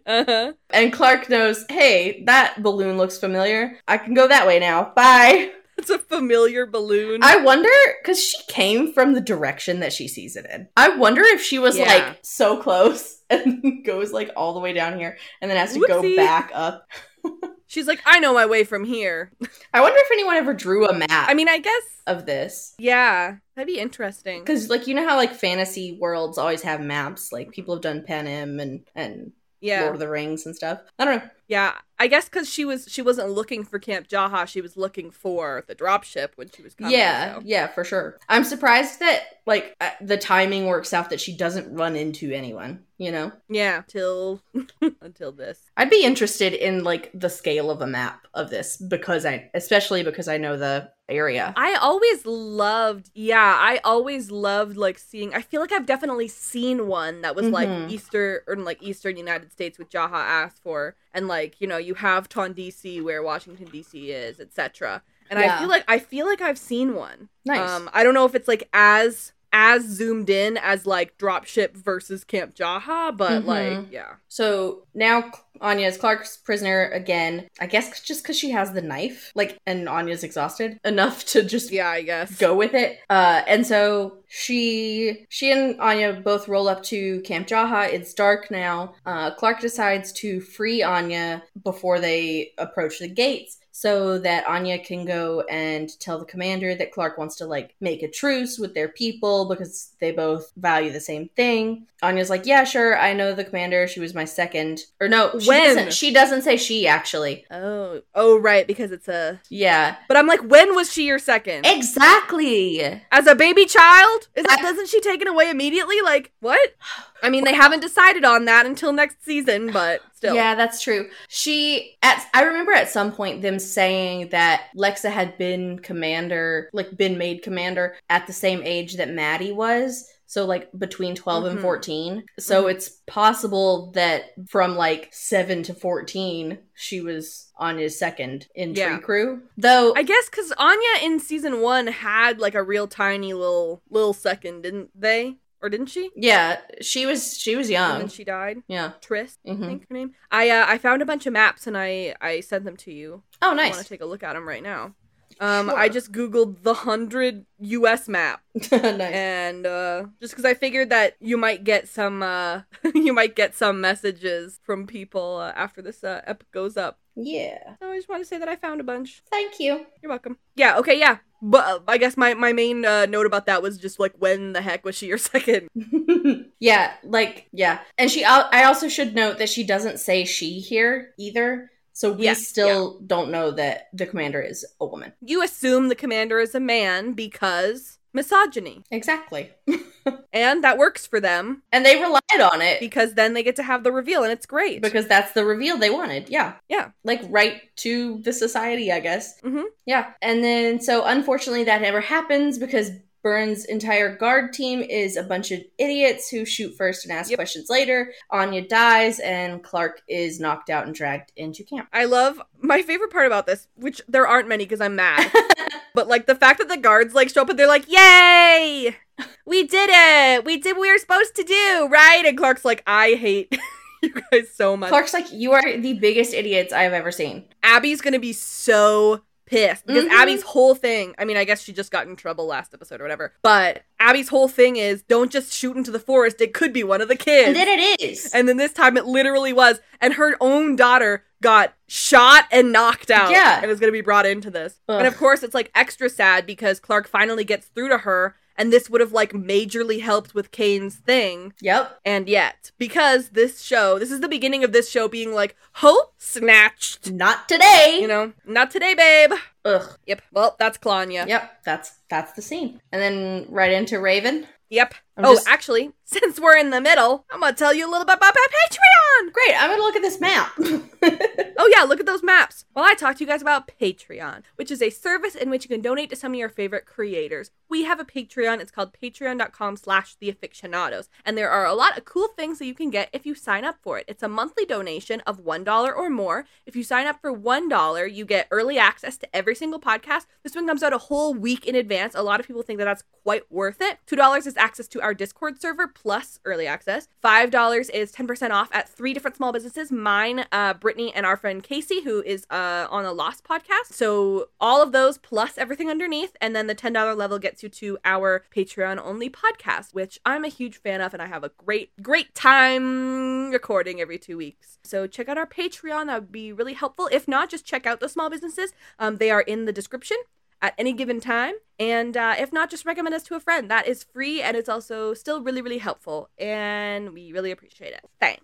[0.08, 0.52] uh huh.
[0.70, 3.78] and Clarke knows, hey, that balloon looks familiar.
[3.86, 4.92] I can go that way now.
[4.96, 5.52] Bye.
[5.76, 7.20] It's a familiar balloon.
[7.22, 7.68] I wonder
[8.02, 10.66] because she came from the direction that she sees it in.
[10.76, 11.84] I wonder if she was Yeah.
[11.86, 15.78] like so close and goes like all the way down here and then has to
[15.78, 16.16] Whoopsie.
[16.16, 16.88] go back up.
[17.68, 19.30] She's like, "I know my way from here."
[19.74, 21.82] I wonder if anyone ever drew a map I mean, I guess.
[22.06, 22.74] of this.
[22.78, 24.40] Yeah, that'd be interesting.
[24.40, 27.30] Because like you know how like fantasy worlds always have maps.
[27.30, 29.82] Like people have done Panem and and Yeah.
[29.82, 30.80] Lord of the Rings and stuff.
[30.98, 31.30] I don't know.
[31.48, 35.10] Yeah, I guess because she was she wasn't looking for Camp Jaha, she was looking
[35.10, 36.92] for the dropship when she was coming.
[36.92, 37.42] yeah, so.
[37.44, 38.18] yeah, for sure.
[38.28, 42.80] I'm surprised that like uh, the timing works out that she doesn't run into anyone.
[43.00, 43.82] You know, yeah.
[43.86, 44.42] Till
[45.00, 45.60] until this.
[45.76, 50.02] I'd be interested in like the scale of a map of this because I, especially
[50.02, 51.54] because I know the area.
[51.56, 55.32] I always loved, yeah, I always loved like seeing.
[55.32, 57.88] I feel like I've definitely seen one that was like Mhm.
[57.90, 61.76] Easter or in like Eastern United States, which Jaha asked for, and like you know
[61.76, 65.02] you have TonDC where Washington DC is, etc.
[65.28, 67.28] And I feel like I feel like I've seen one.
[67.44, 67.68] Nice.
[67.68, 72.24] Um, I don't know if it's like as as zoomed in as like dropship versus
[72.24, 73.46] Camp Jaha, but Mhm.
[73.46, 75.30] like yeah, So now
[75.60, 77.48] Anya is Clarke's prisoner again.
[77.60, 81.72] I guess just because she has the knife, like, and Anya's exhausted enough to just
[81.72, 82.36] yeah, I guess.
[82.36, 82.98] go with it.
[83.10, 87.92] Uh, and so she she and Anya both roll up to Camp Jaha.
[87.92, 88.94] It's dark now.
[89.06, 93.58] Uh, Clarke decides to free Anya before they approach the gates.
[93.80, 98.02] So that Anya can go and tell the commander that Clarke wants to like make
[98.02, 101.86] a truce with their people because they both value the same thing.
[102.02, 102.98] Anya's like, "Yeah, sure.
[102.98, 103.86] I know the commander.
[103.86, 104.80] She was my second.
[105.00, 105.62] Or no, she When?
[105.76, 105.92] doesn't.
[105.92, 107.44] She doesn't say she actually.
[107.52, 109.40] Oh, oh, right, because it's a.
[109.48, 111.64] Yeah, But I'm like, when was she your second?
[111.64, 112.80] exactly.
[113.12, 114.28] As a baby child?
[114.34, 116.00] Is it, doesn't she take it away immediately?
[116.02, 116.74] Like, what?
[117.22, 120.34] I mean, they haven't decided on that until next season, but still.
[120.34, 121.08] Yeah, that's true.
[121.28, 126.96] She at I remember at some point them saying that Lexa had been commander, like
[126.96, 130.08] been made commander at the same age that Madi was.
[130.30, 131.62] So like between 12 and Mhm.
[131.62, 132.24] 14.
[132.38, 132.72] So Mhm.
[132.72, 138.98] it's possible that from like 7 to 14 she was on his second in Yeah.
[138.98, 139.40] Trikru.
[139.56, 144.12] Though I guess because Anya in season one had like a real tiny little little
[144.12, 145.36] second, didn't they?
[145.60, 146.10] Or didn't she?
[146.14, 147.98] yeah, she was she was And young.
[148.00, 148.58] then she died.
[148.68, 148.92] yeah.
[149.00, 149.66] Tris, I Mhm.
[149.66, 150.14] think her name.
[150.30, 153.22] I uh, I found a bunch of maps and I I sent them to you.
[153.42, 153.72] Oh, nice.
[153.72, 154.94] I want to take a look at them right now.
[155.40, 155.78] Um, Sure.
[155.78, 158.08] I just googled the hundred U.S.
[158.08, 158.40] map,
[158.72, 158.72] nice.
[158.72, 162.62] and uh, just because I figured that you might get some, uh,
[162.94, 166.98] you might get some messages from people uh, after this uh, ep goes up.
[167.14, 167.76] Yeah.
[167.80, 169.22] So I just want to say that I found a bunch.
[169.30, 169.86] Thank you.
[170.02, 170.38] You're welcome.
[170.56, 171.18] Yeah, okay, yeah.
[171.40, 174.52] But uh, I guess my, my main uh, note about that was just like, when
[174.52, 175.68] the heck was she your second?
[176.60, 177.80] yeah, like yeah.
[177.96, 181.70] And she I also should note that she doesn't say she here either.
[181.92, 185.12] So we Yeah, still don't know that the commander is a woman.
[185.20, 188.84] You assume the commander is a man because misogyny.
[188.90, 189.50] Exactly.
[190.32, 193.62] And that works for them And they relied on it because then they get to
[193.62, 194.82] have the reveal and it's great.
[194.82, 196.28] because that's the reveal they wanted.
[196.28, 196.54] Yeah.
[196.68, 196.90] Yeah.
[197.04, 199.40] Like right to the society, I guess.
[199.42, 199.64] Mhm.
[199.86, 200.12] Yeah.
[200.22, 205.50] And then so unfortunately that never happens because Byrne's entire guard team is a bunch
[205.50, 207.36] of idiots who shoot first and ask Yep.
[207.38, 208.12] questions later.
[208.30, 211.88] Anya dies and Clark is knocked out and dragged into camp.
[211.92, 215.32] I love my favorite part about this, which there aren't many because I'm mad.
[215.94, 218.96] but like the fact that the guards like show up and they're like, "Yay!
[219.44, 220.44] We did it!
[220.44, 223.58] We did what we were supposed to do, right?" And Clarke's like, "I hate
[224.02, 227.44] you guys so much." Clarke's like, You are the biggest idiots I've ever seen.
[227.62, 230.10] Abby's gonna be so pissed because Mhm.
[230.10, 231.14] Abby's whole thing.
[231.18, 233.32] I mean, I guess she just got in trouble last episode or whatever.
[233.42, 236.40] But Abby's whole thing is don't just shoot into the forest.
[236.40, 237.48] It could be one of the kids.
[237.48, 238.30] And then it is.
[238.32, 243.10] And then this time it literally was, and her own daughter got shot and knocked
[243.10, 243.30] out.
[243.30, 243.60] Yeah.
[243.62, 244.80] And is going to be brought into this.
[244.88, 244.98] Ugh.
[244.98, 248.72] And of course, it's like extra sad because Clarke finally gets through to her, and
[248.72, 251.54] this would have like majorly helped with Kane's thing.
[251.60, 252.00] Yep.
[252.04, 256.14] And yet, because this show, this is the beginning of this show being like, hope
[256.18, 257.10] snatched.
[257.10, 257.98] Not today.
[258.00, 259.38] You know, not today, babe.
[259.64, 259.96] Ugh.
[260.06, 260.22] Yep.
[260.32, 261.26] Well, that's Klanya.
[261.26, 261.62] Yep.
[261.64, 262.80] That's that's the scene.
[262.92, 264.46] And then right into Raven.
[264.70, 264.94] Yep.
[265.18, 268.06] I'm oh, just- actually, since we're in the middle, I'm gonna tell you a little
[268.06, 269.32] bit about my Patreon.
[269.32, 269.60] Great.
[269.60, 270.52] I'm gonna look at this map.
[271.60, 272.66] Oh yeah, look at those maps.
[272.72, 275.68] Well, I talked to you guys about Patreon, which is a service in which you
[275.68, 277.50] can donate to some of your favorite creators.
[277.68, 278.60] We have a Patreon.
[278.60, 281.08] It's called patreon.com slash theafictionados.
[281.24, 283.64] And there are a lot of cool things that you can get if you sign
[283.64, 284.04] up for it.
[284.06, 286.46] It's a monthly donation of $1 or more.
[286.64, 290.26] If you sign up for $1, you get early access to every single podcast.
[290.44, 292.14] This one comes out a whole week in advance.
[292.14, 293.98] A lot of people think that that's quite worth it.
[294.06, 297.08] $2 is access to our Discord server plus early access.
[297.22, 301.62] $5 is 10% off at three different small businesses mine, uh, Brittany, and our friend
[301.62, 303.92] Casey, who is uh, on the Lost podcast.
[303.92, 306.36] So all of those plus everything underneath.
[306.40, 310.48] And then the $10 level gets you to our Patreon only podcast, which I'm a
[310.48, 314.78] huge fan of and I have a great, great time recording every two weeks.
[314.84, 316.06] So check out our Patreon.
[316.06, 317.08] That would be really helpful.
[317.12, 318.72] If not, just check out the small businesses.
[318.98, 320.18] Um, they are in the description
[320.60, 321.54] at any given time.
[321.78, 323.70] And uh, if not, just recommend us to a friend.
[323.70, 326.28] That is free and it's also still really, really helpful.
[326.38, 328.04] And we really appreciate it.
[328.20, 328.42] Thanks.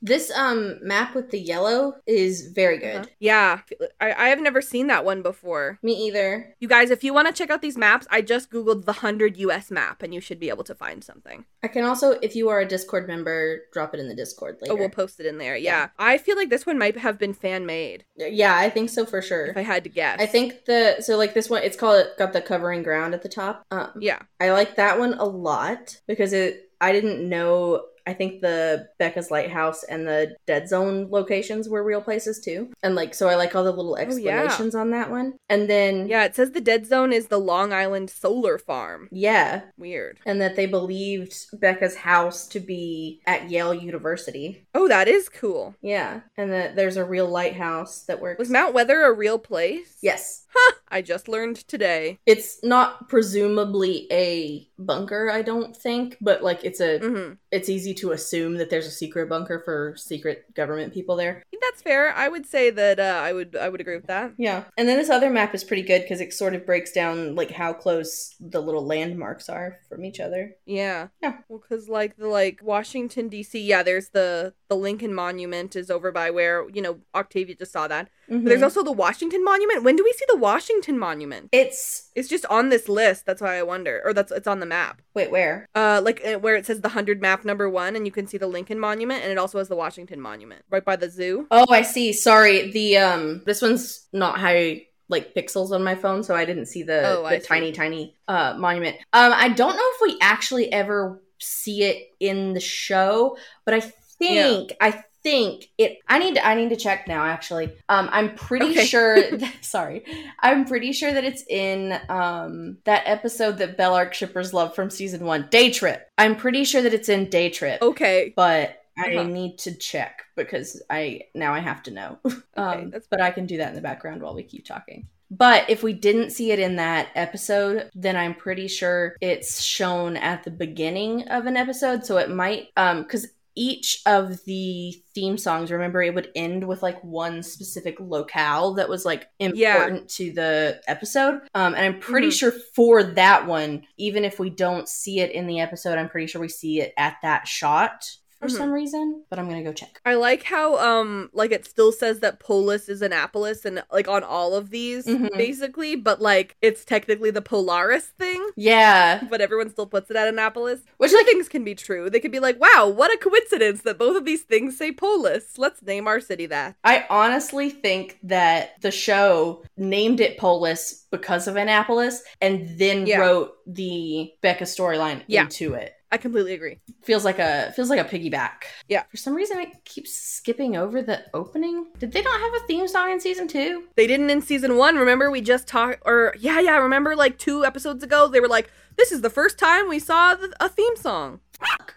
[0.00, 2.96] This um map with the yellow is very good.
[2.96, 3.06] Uh-huh.
[3.20, 3.60] Yeah,
[4.00, 5.78] I, I have never seen that one before.
[5.82, 6.54] Me either.
[6.58, 9.36] You guys, if you want to check out these maps, I just Googled the 100
[9.38, 11.44] US map and you should be able to find something.
[11.62, 14.72] I can also, if you are a Discord member, drop it in the Discord later.
[14.72, 15.56] Oh, we'll post it in there.
[15.56, 15.72] Yeah.
[15.72, 15.88] Yeah.
[15.98, 19.22] I feel like this one might have been fan made, yeah, I think so for
[19.22, 19.46] sure.
[19.46, 20.20] if I had to guess.
[20.20, 23.22] I think the so like this one, it's called it got the covering ground at
[23.22, 23.64] the top.
[23.70, 24.18] Um, Yeah.
[24.40, 26.70] I like that one a lot because it.
[26.80, 27.84] I didn't know.
[28.06, 32.94] I think the Becca's Lighthouse and the Dead Zone locations were real places too, and
[32.94, 34.42] like so I like all the little Oh, yeah.
[34.42, 35.34] explanations on that one.
[35.48, 39.08] And then Yeah, it says the dead zone is the Long Island solar farm.
[39.12, 40.18] yeah, Weird.
[40.26, 44.66] and that they believed Becca's house to be at Yale University.
[44.74, 45.74] Oh, that is cool.
[45.80, 48.38] Yeah, and that there's a real lighthouse that works.
[48.38, 49.96] Was Mount Weather a real place?
[50.02, 50.41] yes,
[50.88, 52.18] I just learned today.
[52.26, 55.30] it's not presumably a bunker.
[55.30, 58.90] I don't think, but like it's a hmm it's easy to assume that there's a
[58.90, 61.42] secret bunker for secret government people there.
[61.60, 62.12] That's fair.
[62.14, 64.32] I would say that uh, I would I would agree with that.
[64.38, 64.64] Yeah.
[64.76, 67.50] And then this other map is pretty good because it sort of breaks down like
[67.50, 70.56] how close the little landmarks are from each other.
[70.66, 71.08] Yeah.
[71.22, 71.38] Yeah.
[71.48, 73.60] Well, because like the like Washington D.C.
[73.60, 77.86] Yeah, there's the the Lincoln Monument is over by where you know Octavia just saw
[77.88, 78.08] that.
[78.28, 78.64] But there's Mhm.
[78.64, 79.84] also the Washington Monument.
[79.84, 81.48] When do we see the Washington Monument?
[81.52, 83.24] it's It's just on this list.
[83.24, 85.00] That's why I wonder, or that's it's on the map.
[85.14, 85.66] wait where?
[85.74, 88.36] Uh, like uh, where it says the hundred map number one, and you can see
[88.38, 91.46] the Lincoln Monument, and it also has the Washington Monument right by the zoo.
[91.50, 92.12] Oh, I see.
[92.12, 92.70] Sorry.
[92.72, 96.82] The um this one's not high like pixels on my phone, so I didn't see
[96.82, 97.46] the, Oh, the see.
[97.46, 98.96] tiny tiny uh monument.
[99.12, 103.80] Um I don't know if we actually ever see it in the show, but I
[103.80, 107.72] think I think it I need to I need to check now actually.
[107.88, 108.84] Um I'm pretty Okay.
[108.84, 109.16] sure
[109.60, 110.04] sorry.
[110.40, 115.24] I'm pretty sure that it's in um that episode that Bellarke shippers love from season
[115.24, 116.08] 1, Day Trip.
[116.18, 118.32] I'm pretty sure that it's in Day Trip Okay.
[118.36, 119.22] but I Uh-huh.
[119.24, 122.18] need to check because I now I have to know.
[122.56, 125.08] um, that's but I can do that in the background while we keep talking.
[125.30, 130.18] But if we didn't see it in that episode, then I'm pretty sure it's shown
[130.18, 132.04] at the beginning of an episode.
[132.04, 136.82] So it might, um, because each of the theme songs, remember, it would end with
[136.82, 141.40] like one specific locale that was like important to the episode.
[141.54, 142.38] Um, and I'm pretty Mhm.
[142.38, 146.26] sure for that one, even if we don't see it in the episode, I'm pretty
[146.28, 148.10] sure we see it at that shot
[148.42, 148.56] for Mhm.
[148.58, 149.24] some reason.
[149.30, 150.00] But I'm gonna go check.
[150.04, 154.22] I like how um like it still says that Polis is Annapolis and like on
[154.24, 155.30] all of these Mhm.
[155.36, 160.28] basically, but like it's technically the Polaris thing, Yeah, but everyone still puts it at
[160.28, 160.80] Annapolis.
[160.98, 162.10] which like things can be true.
[162.10, 165.56] They could be like, "Wow, what a coincidence that both of these things say Polis.
[165.58, 171.46] Let's name our city that." I honestly think that the show named it Polis because
[171.48, 173.18] of Annapolis and then Yeah.
[173.20, 175.42] wrote the Becca storyline Yeah.
[175.42, 175.94] into it.
[176.12, 176.78] I completely agree.
[177.02, 178.64] Feels like a feels like a piggyback.
[178.86, 179.04] Yeah.
[179.10, 181.86] For some reason it keeps skipping over the opening.
[181.98, 183.84] Did they not have a theme song in season 2?
[183.96, 184.96] They didn't in season 1.
[184.96, 188.70] Remember we just talked or yeah, yeah, remember like 2 episodes ago they were like,
[188.96, 191.40] "This is the first time we saw a theme song."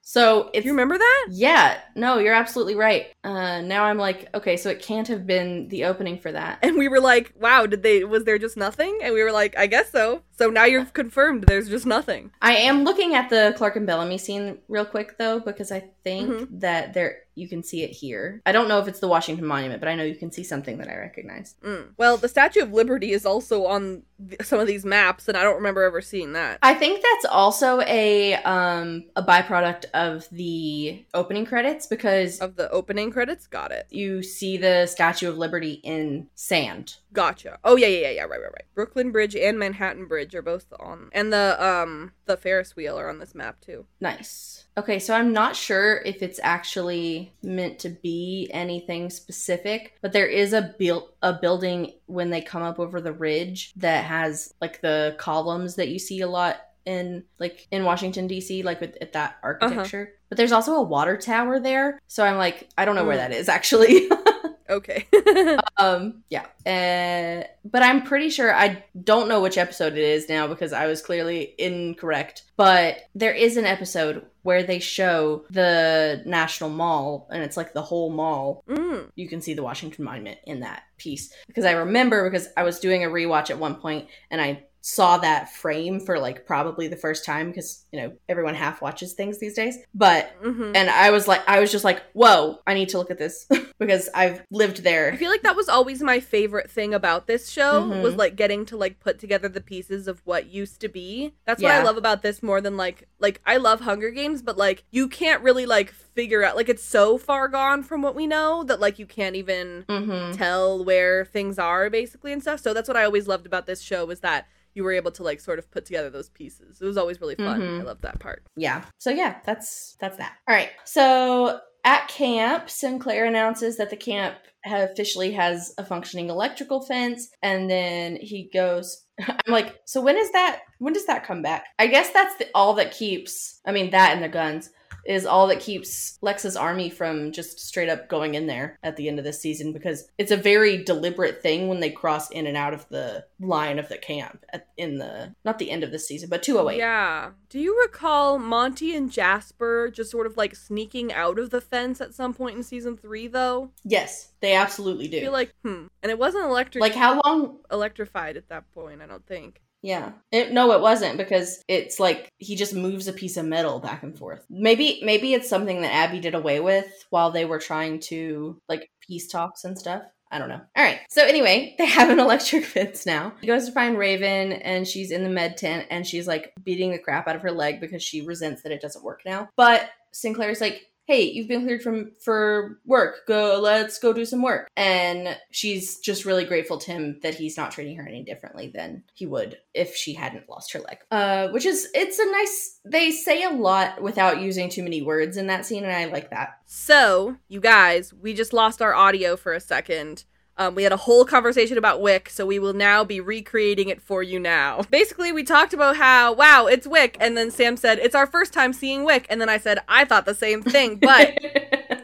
[0.02, 1.28] So it's You remember that?
[1.32, 3.08] Yeah, no, you're absolutely right.
[3.24, 6.60] Uh now I'm like, okay, so it can't have been the opening for that.
[6.62, 9.00] And we were like, wow, did they, was there just nothing?
[9.04, 10.22] And we were like, I guess so.
[10.38, 12.32] So now you've confirmed there's just nothing.
[12.42, 16.30] I am looking at the Clarke and Bellamy scene real quick though, because I think
[16.30, 16.60] Mhm.
[16.62, 18.42] that there you can see it here.
[18.46, 20.78] I don't know if it's the Washington Monument, but I know you can see something
[20.78, 21.56] that I recognize.
[21.64, 21.90] Mm.
[21.98, 25.44] Well, the Statue of Liberty is also on th- some of these maps, and I
[25.44, 26.60] don't remember ever seeing that.
[26.64, 32.70] I think that's also a um a byproduct of the opening credits because Of the
[32.72, 33.48] opening credits?
[33.48, 33.88] Got it.
[33.90, 36.96] you see the Statue of Liberty in sand.
[37.14, 37.60] Gotcha.
[37.64, 38.22] Oh yeah, yeah, yeah, yeah.
[38.24, 38.66] Right, right, right.
[38.74, 43.10] Brooklyn Bridge and Manhattan Bridge are both on, and the um the Ferris wheel are
[43.10, 43.86] on this map too.
[44.02, 44.65] Nice.
[44.78, 50.28] Okay, so I'm not sure if it's actually meant to be anything specific, but there
[50.28, 54.82] is a build a building when they come up over the ridge that has like
[54.82, 58.64] the columns that you see a lot in like in Washington D.C.
[58.64, 60.12] like with at that architecture.
[60.30, 63.30] But there's also a water tower there, so I'm like I don't know where Mm.
[63.30, 64.10] that is actually.
[64.68, 65.06] Okay.
[65.78, 66.46] um yeah.
[66.66, 70.88] Uh, but I'm pretty sure I don't know which episode it is now because I
[70.88, 72.44] was clearly incorrect.
[72.58, 77.82] But there is an episode where they show the National Mall and it's like the
[77.82, 78.64] whole mall.
[78.70, 79.10] mm.
[79.16, 82.80] You can see the Washington Monument in that piece because I remember because I was
[82.80, 86.96] doing a rewatch at one point and I saw that frame for like probably the
[86.96, 91.10] first time because you know everyone half watches things these days but hmm and I
[91.10, 93.48] was like I was just like whoa I need to look at this
[93.80, 97.50] because I've lived there I feel like that was always my favorite thing about this
[97.50, 98.04] show Mhm.
[98.04, 101.34] was like getting to like put together the pieces of what used to be.
[101.46, 104.56] That's what I love about this more than like like I love Hunger Games, but
[104.58, 108.28] like you can't really like figure out like it's so far gone from what we
[108.28, 110.32] know that like you can't even mm-hmm.
[110.34, 112.60] tell where things are basically and stuff.
[112.60, 115.24] So that's what I always loved about this show was that you were able to
[115.24, 116.80] like sort of put together those pieces.
[116.82, 117.62] It was always really fun.
[117.62, 117.80] Mhm.
[117.82, 118.44] I love that part.
[118.56, 123.98] yeah so yeah that's that's that all right so at camp sinclair announces that the
[123.98, 124.36] camp
[124.66, 130.32] officially has a functioning electrical fence and then he goes i'm like so when is
[130.32, 133.92] that when does that come back i guess that's the, all that keeps i mean
[133.92, 134.72] that and the guns
[135.06, 139.08] is all that keeps Lexa's army from just straight up going in there at the
[139.08, 142.58] end of this season because it's a very deliberate thing when they cross in and
[142.58, 146.00] out of the line of the camp at, in the not the end of the
[146.00, 147.32] season but 208 Yeah.
[147.50, 152.02] Do you recall Monty and Jasper just sort of like sneaking out of the fence
[152.02, 153.72] at some point in season three though?
[153.84, 155.18] yes they absolutely do.
[155.18, 155.86] I feel like hmm.
[156.04, 159.62] And it wasn't electric like how long electrified at that point, I don't think.
[159.86, 163.80] Yeah it, no it wasn't because it's like he just moves a piece of metal
[163.80, 167.60] back and forth maybe maybe it's something that abby did away with while they were
[167.60, 170.60] trying to like peace talks and stuff I don't know.
[170.76, 171.00] All right.
[171.10, 173.34] So anyway, they have an electric fence now.
[173.40, 176.92] He goes to find Raven and she's in the med tent and she's like beating
[176.92, 179.48] the crap out of her leg because she resents that it doesn't work now.
[179.56, 183.26] But Sinclair's like, "Hey, you've been cleared from for work.
[183.28, 187.58] Go, let's go do some work." And she's just really grateful to him that he's
[187.58, 190.98] not treating her any differently than he would if she hadn't lost her leg.
[191.12, 192.80] Uh, which is it's a nice.
[192.86, 196.30] They say a lot without using too many words in that scene, and I like
[196.32, 196.60] that.
[196.66, 200.26] So, you guys, we just lost our audio for a second.
[200.58, 204.02] Um, we had a whole conversation about Wick, so we will now be recreating it
[204.02, 204.84] for you now.
[204.90, 208.54] Basically, we talked about how, wow, it's Wick, and then Sam said, it's our first
[208.54, 211.38] time seeing Wick, and then I said, I thought the same thing, but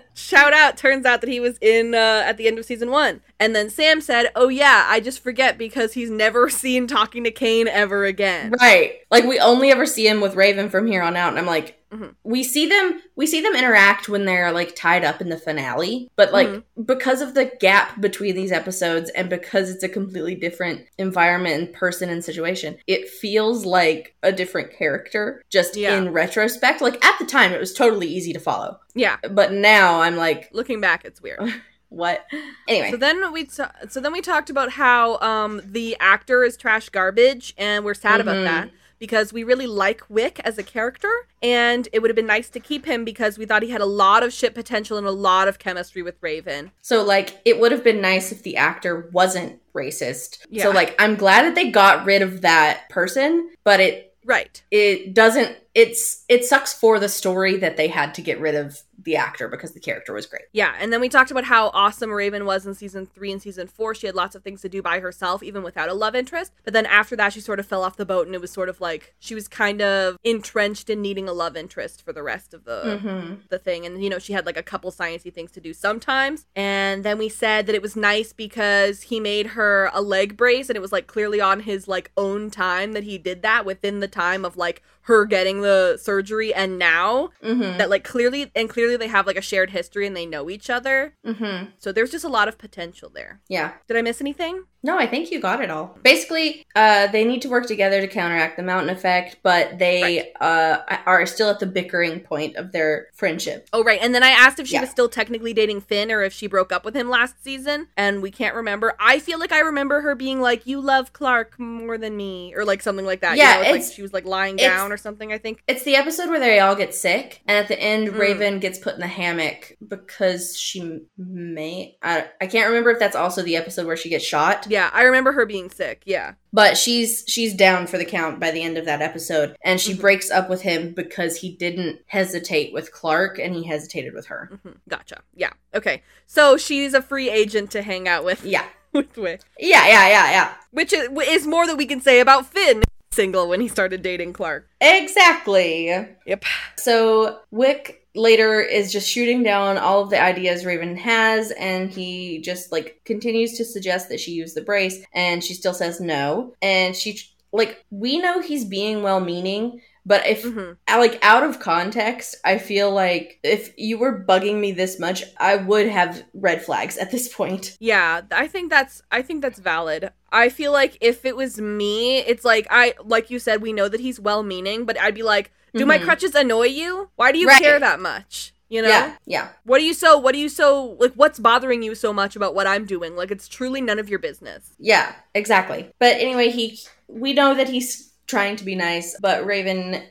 [0.13, 3.21] shout out, turns out that he was in uh, at the end of season one.
[3.39, 7.31] And then Sam said, oh yeah, I just forget because he's never seen talking to
[7.31, 8.53] Kane ever again.
[8.59, 8.99] Right.
[9.09, 11.80] Like we only ever see him with Raven from here on out, and I'm like,
[11.91, 12.15] Mhm.
[12.23, 16.09] We see them we see them interact when they're like tied up in the finale,
[16.15, 16.63] but like Mhm.
[16.85, 21.73] because of the gap between these episodes and because it's a completely different environment and
[21.73, 25.97] person and situation, it feels like a different character just Yeah.
[25.97, 26.79] in retrospect.
[26.81, 28.79] Like at the time it was totally easy to follow.
[28.95, 29.17] Yeah.
[29.29, 31.39] But now I'm like, Looking back, it's weird.
[31.89, 32.25] what?
[32.69, 32.91] Anyway.
[32.91, 36.87] So then we ta- so then we talked about how um the actor is trash
[36.87, 38.43] garbage, and we're sad about Mhm.
[38.45, 38.69] that
[39.01, 42.59] because we really like Wick as a character, and it would have been nice to
[42.59, 45.47] keep him because we thought he had a lot of shit potential and a lot
[45.47, 46.71] of chemistry with Raven.
[46.81, 50.45] So like it would have been nice if the actor wasn't racist.
[50.51, 50.63] Yeah.
[50.65, 54.61] So like I'm glad that they got rid of that person, but it Right.
[54.69, 58.79] it doesn't it's it sucks for the story that they had to get rid of
[59.03, 60.43] the actor because the character was great.
[60.51, 63.67] Yeah, and then we talked about how awesome Raven was in season three and season
[63.67, 63.95] four.
[63.95, 66.51] She had lots of things to do by herself, even without a love interest.
[66.63, 68.69] But then after that, she sort of fell off the boat, and it was sort
[68.69, 72.53] of like she was kind of entrenched in needing a love interest for the rest
[72.53, 73.35] of the Mm-hmm.
[73.49, 76.45] the thing and you know she had like a couple sciencey things to do sometimes
[76.55, 80.69] and then we said that it was nice because he made her a leg brace
[80.69, 83.99] and it was like clearly on his like own time that he did that within
[83.99, 87.77] the time of like her getting the surgery and now Mm-hmm.
[87.77, 90.69] that like clearly and clearly they have like a shared history and they know each
[90.69, 91.69] other Mm-hmm.
[91.79, 93.73] so there's just a lot of potential there Yeah.
[93.87, 95.97] did i miss anything No, I think you got it all.
[96.03, 100.77] Basically, uh, they need to work together to counteract the mountain effect, but they uh,
[101.05, 103.67] are still at the bickering point of their friendship.
[103.73, 104.81] Oh right, and then I asked if she Yeah.
[104.81, 108.21] was still technically dating Finn or if she broke up with him last season, and
[108.21, 108.93] we can't remember.
[108.99, 112.65] I feel like I remember her being like, "You love Clarke more than me," or
[112.65, 113.37] like something like that.
[113.37, 115.31] Yeah, you know, it's it's- like she was like lying down or something.
[115.31, 115.61] I think.
[115.67, 118.17] It's the episode where they all get sick, and at the end, Mm.
[118.19, 121.97] Raven gets put in the hammock because she may.
[122.01, 125.03] I, I can't remember if that's also the episode where she gets shot, Yeah, I
[125.03, 126.01] remember her being sick.
[126.05, 126.33] Yeah.
[126.53, 129.93] but she's she's down for the count by the end of that episode, and she
[129.93, 130.01] Mhm.
[130.01, 134.59] breaks up with him because he didn't hesitate with Clarke and he hesitated with her.
[134.63, 135.21] hmm Gotcha.
[135.35, 135.51] Yeah.
[135.73, 136.01] Okay.
[136.27, 140.31] So she's a free agent to hang out with Yeah, with Wick, yeah, yeah, yeah,
[140.31, 140.53] yeah.
[140.71, 144.31] which is, is more that we can say about Finn single when he started dating
[144.33, 144.67] Clarke.
[144.79, 145.87] Exactly.
[146.25, 146.45] Yep.
[146.77, 152.39] So Wick later is just shooting down all of the ideas Raven has, and he
[152.41, 156.53] just like continues to suggest that she use the brace, and she still says no.
[156.61, 157.19] And she
[157.51, 162.35] like we know he's being well meaning, but if hmm uh, like out of context,
[162.43, 166.97] I feel like if you were bugging me this much, I would have red flags
[166.97, 167.77] at this point.
[167.79, 170.11] Yeah, I think that's I think that's valid.
[170.31, 173.89] I feel like if it was me, it's like I like you said we know
[173.89, 176.03] that he's well-meaning, but I'd be like, "Do my Mhm.
[176.03, 177.09] crutches annoy you?
[177.15, 177.61] Why do you Right.
[177.61, 178.87] care that much?" You know?
[178.87, 179.47] Yeah, yeah.
[179.65, 182.55] What are you so what are you so like what's bothering you so much about
[182.55, 183.15] what I'm doing?
[183.17, 184.63] Like it's truly none of your business.
[184.79, 185.89] Yeah, exactly.
[185.99, 190.03] But anyway, he we know that he's trying to be nice, but Raven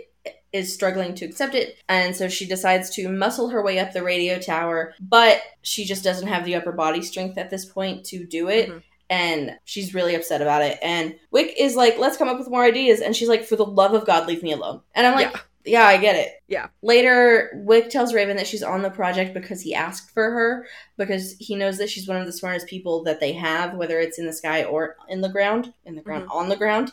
[0.52, 4.02] is struggling to accept it, and so she decides to muscle her way up the
[4.02, 8.26] radio tower, but she just doesn't have the upper body strength at this point to
[8.26, 8.68] do it.
[8.68, 8.82] Mhm.
[9.08, 10.78] And she's really upset about it.
[10.82, 13.00] And Wick is like, let's come up with more ideas.
[13.00, 14.82] And she's like, for the love of God, leave me alone.
[14.94, 15.40] And I'm like, Yeah.
[15.64, 16.32] Yeah, I get it.
[16.48, 16.68] Yeah.
[16.82, 21.36] Later, Wick tells Raven that she's on the project because he asked for her, because
[21.38, 24.26] he knows that she's one of the smartest people that they have, whether it's in
[24.26, 25.72] the sky or in the ground.
[25.84, 26.38] In the ground, mm-hmm.
[26.38, 26.92] on the ground.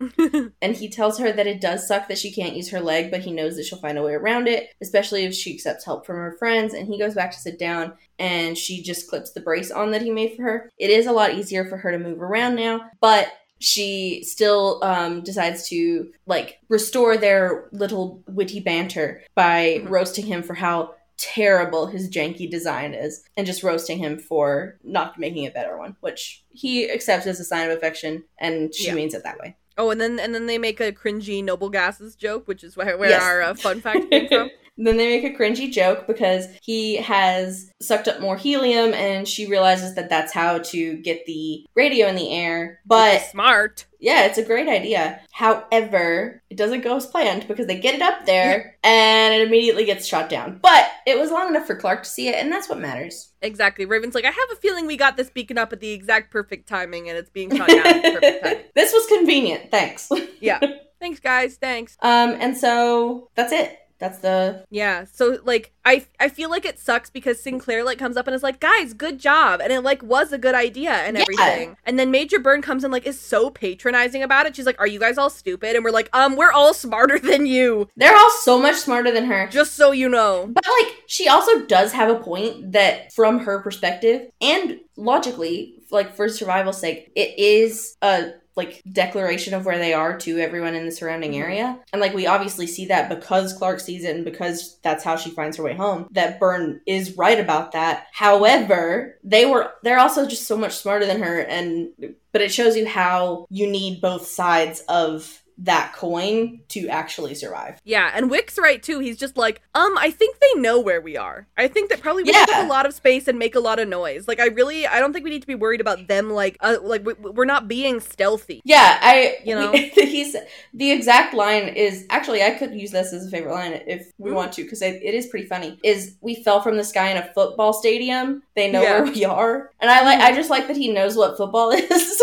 [0.62, 3.20] and he tells her that it does suck that she can't use her leg, but
[3.20, 6.16] he knows that she'll find a way around it, especially if she accepts help from
[6.16, 6.74] her friends.
[6.74, 10.02] And he goes back to sit down, and she just clips the brace on that
[10.02, 10.72] he made for her.
[10.76, 15.22] It is a lot easier for her to move around now, but she still um,
[15.22, 19.90] decides to like restore their little witty banter by Mhm.
[19.90, 25.18] roasting him for how terrible his janky design is and just roasting him for not
[25.18, 28.94] making a better one which he accepts as a sign of affection and she Yeah.
[28.94, 32.16] means it that way oh, and then and then they make a cringy noble gases
[32.16, 33.22] joke, which is where, where Yes.
[33.22, 34.50] our uh, fun fact came from.
[34.80, 39.46] Then they make a cringy joke because he has sucked up more helium and she
[39.46, 42.80] realizes that that's how to get the radio in the air.
[42.86, 43.86] But Smart.
[43.98, 45.20] yeah, it's a great idea.
[45.32, 49.84] However, it doesn't go as planned because they get it up there and it immediately
[49.84, 50.58] gets shot down.
[50.62, 53.32] But it was long enough for Clarke to see it, and that's what matters.
[53.42, 53.84] Exactly.
[53.84, 56.68] Raven's like, I have a feeling we got this beacon up at the exact perfect
[56.68, 58.62] timing and it's being shot down at the perfect timing.
[58.74, 59.70] this was convenient.
[59.70, 60.08] Thanks.
[60.40, 60.60] Yeah.
[61.00, 61.56] Thanks, guys.
[61.56, 61.96] Thanks.
[62.02, 63.78] um, and so that's it.
[63.98, 65.04] That's the Yeah.
[65.12, 68.42] So like I I feel like it sucks because Sinclair like comes up and is
[68.42, 69.60] like, guys, good job.
[69.60, 71.22] And it like was a good idea and Yeah.
[71.22, 71.76] everything.
[71.84, 74.54] And then Major Byrne comes and like is so patronizing about it.
[74.54, 75.74] She's like, Are you guys all stupid?
[75.74, 77.88] And we're like, um, we're all smarter than you.
[77.96, 79.48] they're all so much smarter than her.
[79.48, 80.48] Just so you know.
[80.52, 86.14] But like she also does have a point that from her perspective and logically like
[86.14, 90.84] for survival's sake it is a like declaration of where they are to everyone in
[90.84, 91.42] the surrounding mm-hmm.
[91.42, 91.78] area.
[91.92, 95.30] And like we obviously see that because Clarke sees it and because that's how she
[95.30, 98.08] finds her way home, that Byrne is right about that.
[98.12, 101.90] However, they were they're also just so much smarter than her and
[102.32, 107.80] but it shows you how you need both sides of that coin to actually survive.
[107.84, 109.00] Yeah, and Wick's right too.
[109.00, 111.46] He's just like, um, I think they know where we are.
[111.56, 112.44] I think that probably we Yeah.
[112.46, 114.28] take a lot of space and make a lot of noise.
[114.28, 116.30] Like, I really, I don't think we need to be worried about them.
[116.30, 118.60] Like, uh, like we, we're not being stealthy.
[118.64, 119.72] Yeah, I You know?
[119.94, 120.36] he's
[120.74, 124.30] the exact line is actually I could use this as a favorite line if we
[124.30, 124.34] Mm.
[124.34, 125.78] want to because it, it is pretty funny.
[125.82, 128.42] Is we fell from the sky in a football stadium.
[128.54, 129.00] They know Yeah.
[129.02, 132.22] where we are, and I like I just like that he knows what football is.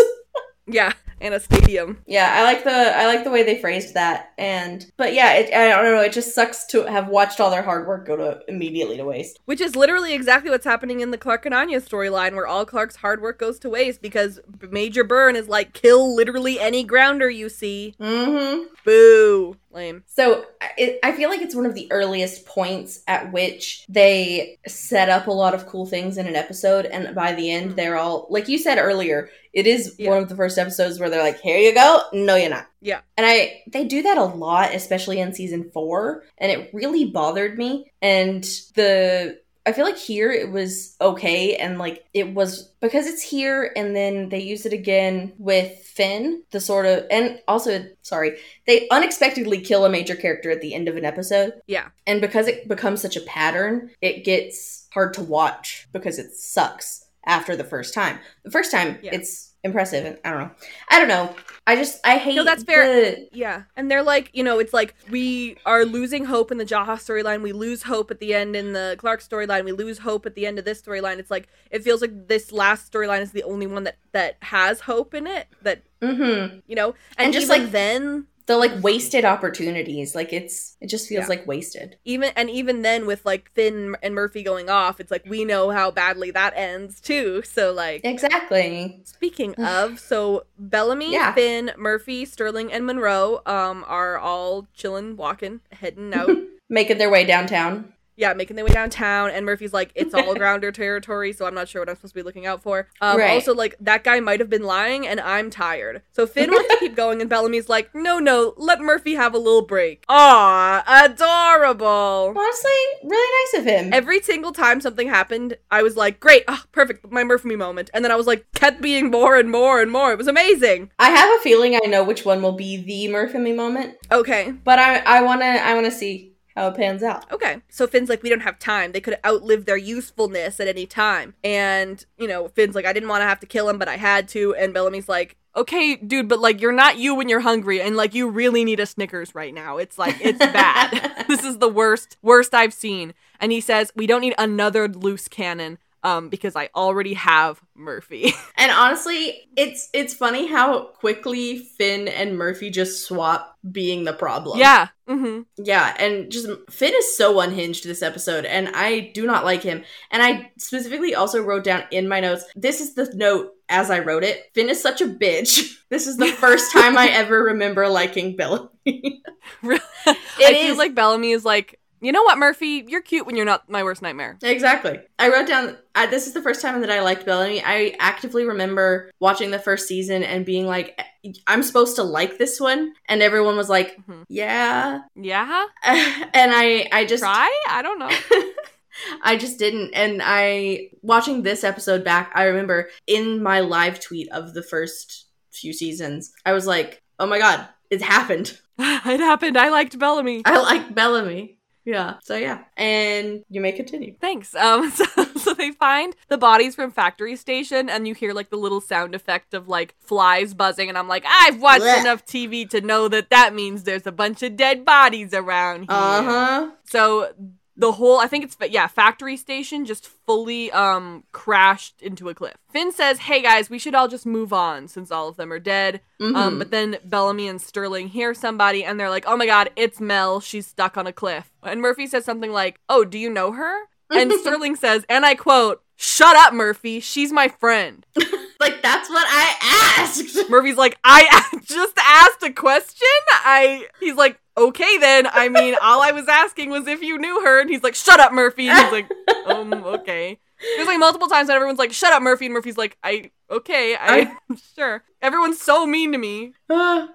[0.66, 1.98] Yeah, and a stadium.
[2.06, 5.52] yeah, I like the I like the way they phrased that, and but yeah, it,
[5.54, 6.02] I don't know.
[6.02, 9.40] It just sucks to have watched all their hard work go to immediately to waste.
[9.44, 12.96] Which is literally exactly what's happening in the Clarke and Anya storyline, where all Clarke's
[12.96, 14.40] hard work goes to waste because
[14.70, 17.94] Major Byrne is like, kill literally any grounder you see.
[18.00, 18.64] Mm-hmm.
[18.84, 19.56] Boo.
[19.76, 20.02] Lame.
[20.08, 20.46] So
[20.76, 25.26] it, I feel like it's one of the earliest points at which they set up
[25.26, 27.76] a lot of cool things in an episode, and by the end, Mhm.
[27.76, 29.28] they're all like you said earlier.
[29.52, 30.10] It is Yeah.
[30.10, 32.66] one of the first episodes where they're like, "Here you go." No, you're not.
[32.80, 33.00] Yeah.
[33.16, 37.56] And I they do that a lot, especially in season four, and it really bothered
[37.58, 37.90] me.
[38.02, 38.42] And
[38.74, 43.72] the I feel like here it was okay, and like it was because it's here,
[43.76, 48.88] and then they use it again with Finn, the sort of, and also sorry, they
[48.90, 51.54] unexpectedly kill a major character at the end of an episode.
[51.66, 51.88] Yeah.
[52.06, 57.04] And because it becomes such a pattern, it gets hard to watch because it sucks
[57.26, 58.20] after the first time.
[58.44, 59.14] The first time, Yeah.
[59.14, 60.50] it's impressive, and I don't know.
[60.88, 61.34] I don't know.
[61.66, 62.36] I just I hate.
[62.36, 62.86] No, that's fair.
[62.86, 63.64] the- Yeah.
[63.76, 67.42] And they're like, you know, it's like we are losing hope in the Jaha storyline.
[67.42, 69.64] We lose hope at the end in the Clarke storyline.
[69.64, 71.18] We lose hope at the end of this storyline.
[71.18, 74.80] It's like it feels like this last storyline is the only one that that has
[74.80, 75.48] hope in it.
[75.62, 76.58] That mm-hmm.
[76.68, 80.14] you know, and, And just, like- then, the like wasted opportunities.
[80.14, 81.28] Like it's it just feels Yeah.
[81.28, 81.96] like wasted.
[82.04, 85.70] even and even then with like Finn and Murphy going off, it's like we know
[85.70, 87.42] how badly that ends too.
[87.42, 88.02] So like.
[88.04, 89.00] Exactly.
[89.04, 91.34] Speaking of, so Bellamy, Yeah.
[91.34, 96.30] Finn, Murphy, Sterling, and Monroe um are all chilling, walking, heading out.
[96.68, 97.92] Making their way downtown.
[98.16, 101.68] Yeah, making their way downtown, and Murphy's like, it's all grounder territory, so I'm not
[101.68, 102.88] sure what I'm supposed to be looking out for.
[103.00, 103.30] Um, Right.
[103.30, 106.02] Also, like, that guy might have been lying, and I'm tired.
[106.12, 109.38] So Finn wants to keep going, and Bellamy's like, no, no, let Murphy have a
[109.38, 110.04] little break.
[110.08, 112.34] Aw, adorable.
[112.36, 112.70] Honestly,
[113.04, 113.92] really nice of him.
[113.92, 117.90] Every single time something happened, I was like, great, ah, perfect, my Murphy moment.
[117.94, 120.12] And then I was like, kept being more and more and more.
[120.12, 120.90] It was amazing.
[120.98, 124.78] I have a feeling I know which one will be the Murphy moment, Okay, but
[124.78, 127.30] I I wanna I wanna see how it pans out.
[127.30, 127.60] Okay.
[127.68, 128.92] So Finn's like, we don't have time.
[128.92, 131.34] They could outlive their usefulness at any time.
[131.44, 133.96] And, you know, Finn's like, I didn't want to have to kill him, but I
[133.96, 134.54] had to.
[134.54, 137.80] And Bellamy's like, okay, dude, but like, you're not you when you're hungry.
[137.80, 139.76] And like, you really need a Snickers right now.
[139.76, 141.12] It's like, it's bad.
[141.28, 143.12] this is the worst, worst I've seen.
[143.38, 145.78] And he says, we don't need another loose cannon.
[146.02, 148.32] Um, because I already have Murphy.
[148.58, 154.58] And honestly, it's it's funny how quickly Finn and Murphy just swap being the problem.
[154.58, 154.88] yeah.
[155.08, 155.42] Mm-hmm.
[155.62, 159.84] Yeah, and just Finn is so unhinged this episode, and I do not like him.
[160.10, 163.98] And I specifically also wrote down in my notes this is the note as I
[164.00, 165.74] wrote it Finn is such a bitch.
[165.88, 169.22] This is the first time I ever remember liking Bellamy.
[169.62, 169.80] Really?
[170.06, 172.84] It I feel is- like Bellamy is like, you know what, Murphy?
[172.86, 174.38] You're cute when you're not my worst nightmare.
[174.40, 175.00] Exactly.
[175.18, 175.76] I wrote down.
[175.96, 177.60] I, this is the first time that I liked Bellamy.
[177.64, 181.00] I actively remember watching the first season and being like,
[181.48, 184.22] "I'm supposed to like this one," and everyone was like, Mhm.
[184.28, 185.66] "Yeah," Yeah?
[185.84, 187.52] and I, I just, Try?
[187.68, 188.10] I don't know.
[189.22, 189.92] I just didn't.
[189.94, 195.26] And I, watching this episode back, I remember in my live tweet of the first
[195.50, 199.56] few seasons, I was like, "Oh my god, it happened." it happened.
[199.56, 200.42] I liked Bellamy.
[200.44, 201.55] I like Bellamy.
[201.86, 202.14] Yeah.
[202.24, 204.16] So yeah, and you may continue.
[204.20, 204.54] Thanks.
[204.54, 205.04] Um, so,
[205.36, 209.14] so they find the bodies from Factory Station, and you hear like the little sound
[209.14, 212.00] effect of like flies buzzing, and I'm like, I've watched Blech.
[212.00, 215.86] enough TV to know that that means there's a bunch of dead bodies around here.
[215.90, 216.70] Uh huh.
[216.84, 217.32] So
[217.76, 222.56] the whole, I think it's yeah, Factory Station just fully um crashed into a cliff.
[222.70, 225.58] Finn says, "Hey guys, we should all just move on since all of them are
[225.58, 226.36] dead." Mm-hmm.
[226.36, 230.00] Um, but then Bellamy and Sterling hear somebody and they're like, oh my god, it's
[230.00, 230.40] Mel.
[230.40, 231.52] She's stuck on a cliff.
[231.62, 233.76] And Murphy says something like, oh, do you know her?
[234.10, 237.00] And Sterling says, and I quote, shut up, Murphy.
[237.00, 238.06] She's my friend.
[238.60, 240.36] like that's what I asked.
[240.50, 243.06] Murphy's like, I just asked a question.
[243.30, 245.26] I, he's like, okay then.
[245.32, 247.60] I mean, all I was asking was if you knew her.
[247.60, 248.68] And he's like, shut up, Murphy.
[248.68, 249.10] And he's like,
[249.46, 250.38] um, okay.
[250.76, 253.94] There's like multiple times when everyone's like, "Shut up, Murphy," and Murphy's like, "I okay,
[253.94, 254.34] I
[254.74, 256.54] sure." Everyone's so mean to me.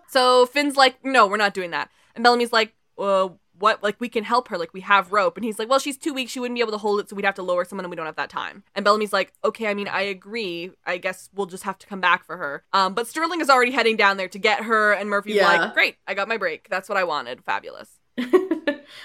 [0.09, 4.09] So Finn's like, "No, we're not doing that," and Bellamy's like, "Well." What like we
[4.09, 5.37] can help her like we have rope.
[5.37, 7.15] And he's like well she's too weak she wouldn't be able to hold it so
[7.15, 8.63] we'd have to lower someone and we don't have that time.
[8.75, 10.71] And Bellamy's like okay I mean I agree.
[10.85, 12.63] I guess we'll just have to come back for her.
[12.73, 14.91] Um but Sterling is already heading down there to get her.
[14.93, 15.47] And Murphy's Yeah.
[15.47, 16.67] like great I got my break.
[16.69, 17.43] That's what I wanted.
[17.43, 17.99] Fabulous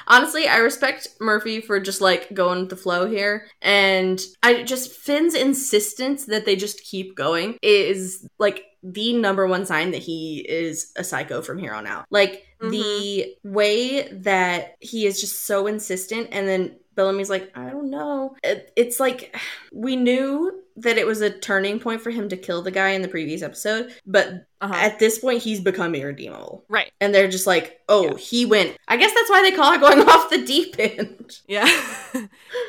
[0.07, 3.49] Honestly, I respect Murphy for just like going with the flow here.
[3.62, 9.66] And I just, Finn's insistence that they just keep going is like the number one
[9.66, 12.07] sign that he is a psycho from here on out.
[12.11, 13.53] Like the mm-hmm.
[13.53, 18.35] way that he is just so insistent and then Bellamy's like, I don't know.
[18.43, 19.37] It, it's like
[19.73, 23.03] we knew that it was a turning point for him to kill the guy in
[23.03, 24.75] the previous episode, but uh-huh.
[24.75, 26.65] at this point he's become irredeemable.
[26.69, 28.17] right And they're just like, oh, Yeah.
[28.17, 28.77] he went.
[28.89, 31.39] I guess that's why they call it going off the deep end.
[31.47, 31.67] Yeah.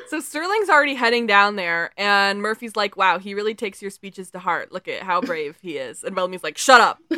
[0.10, 4.32] so Sterling's already heading down there, and Murphy's like, wow, he really takes your speeches
[4.32, 4.72] to heart.
[4.72, 6.04] Look at how brave he is.
[6.04, 7.00] And Bellamy's like, shut up.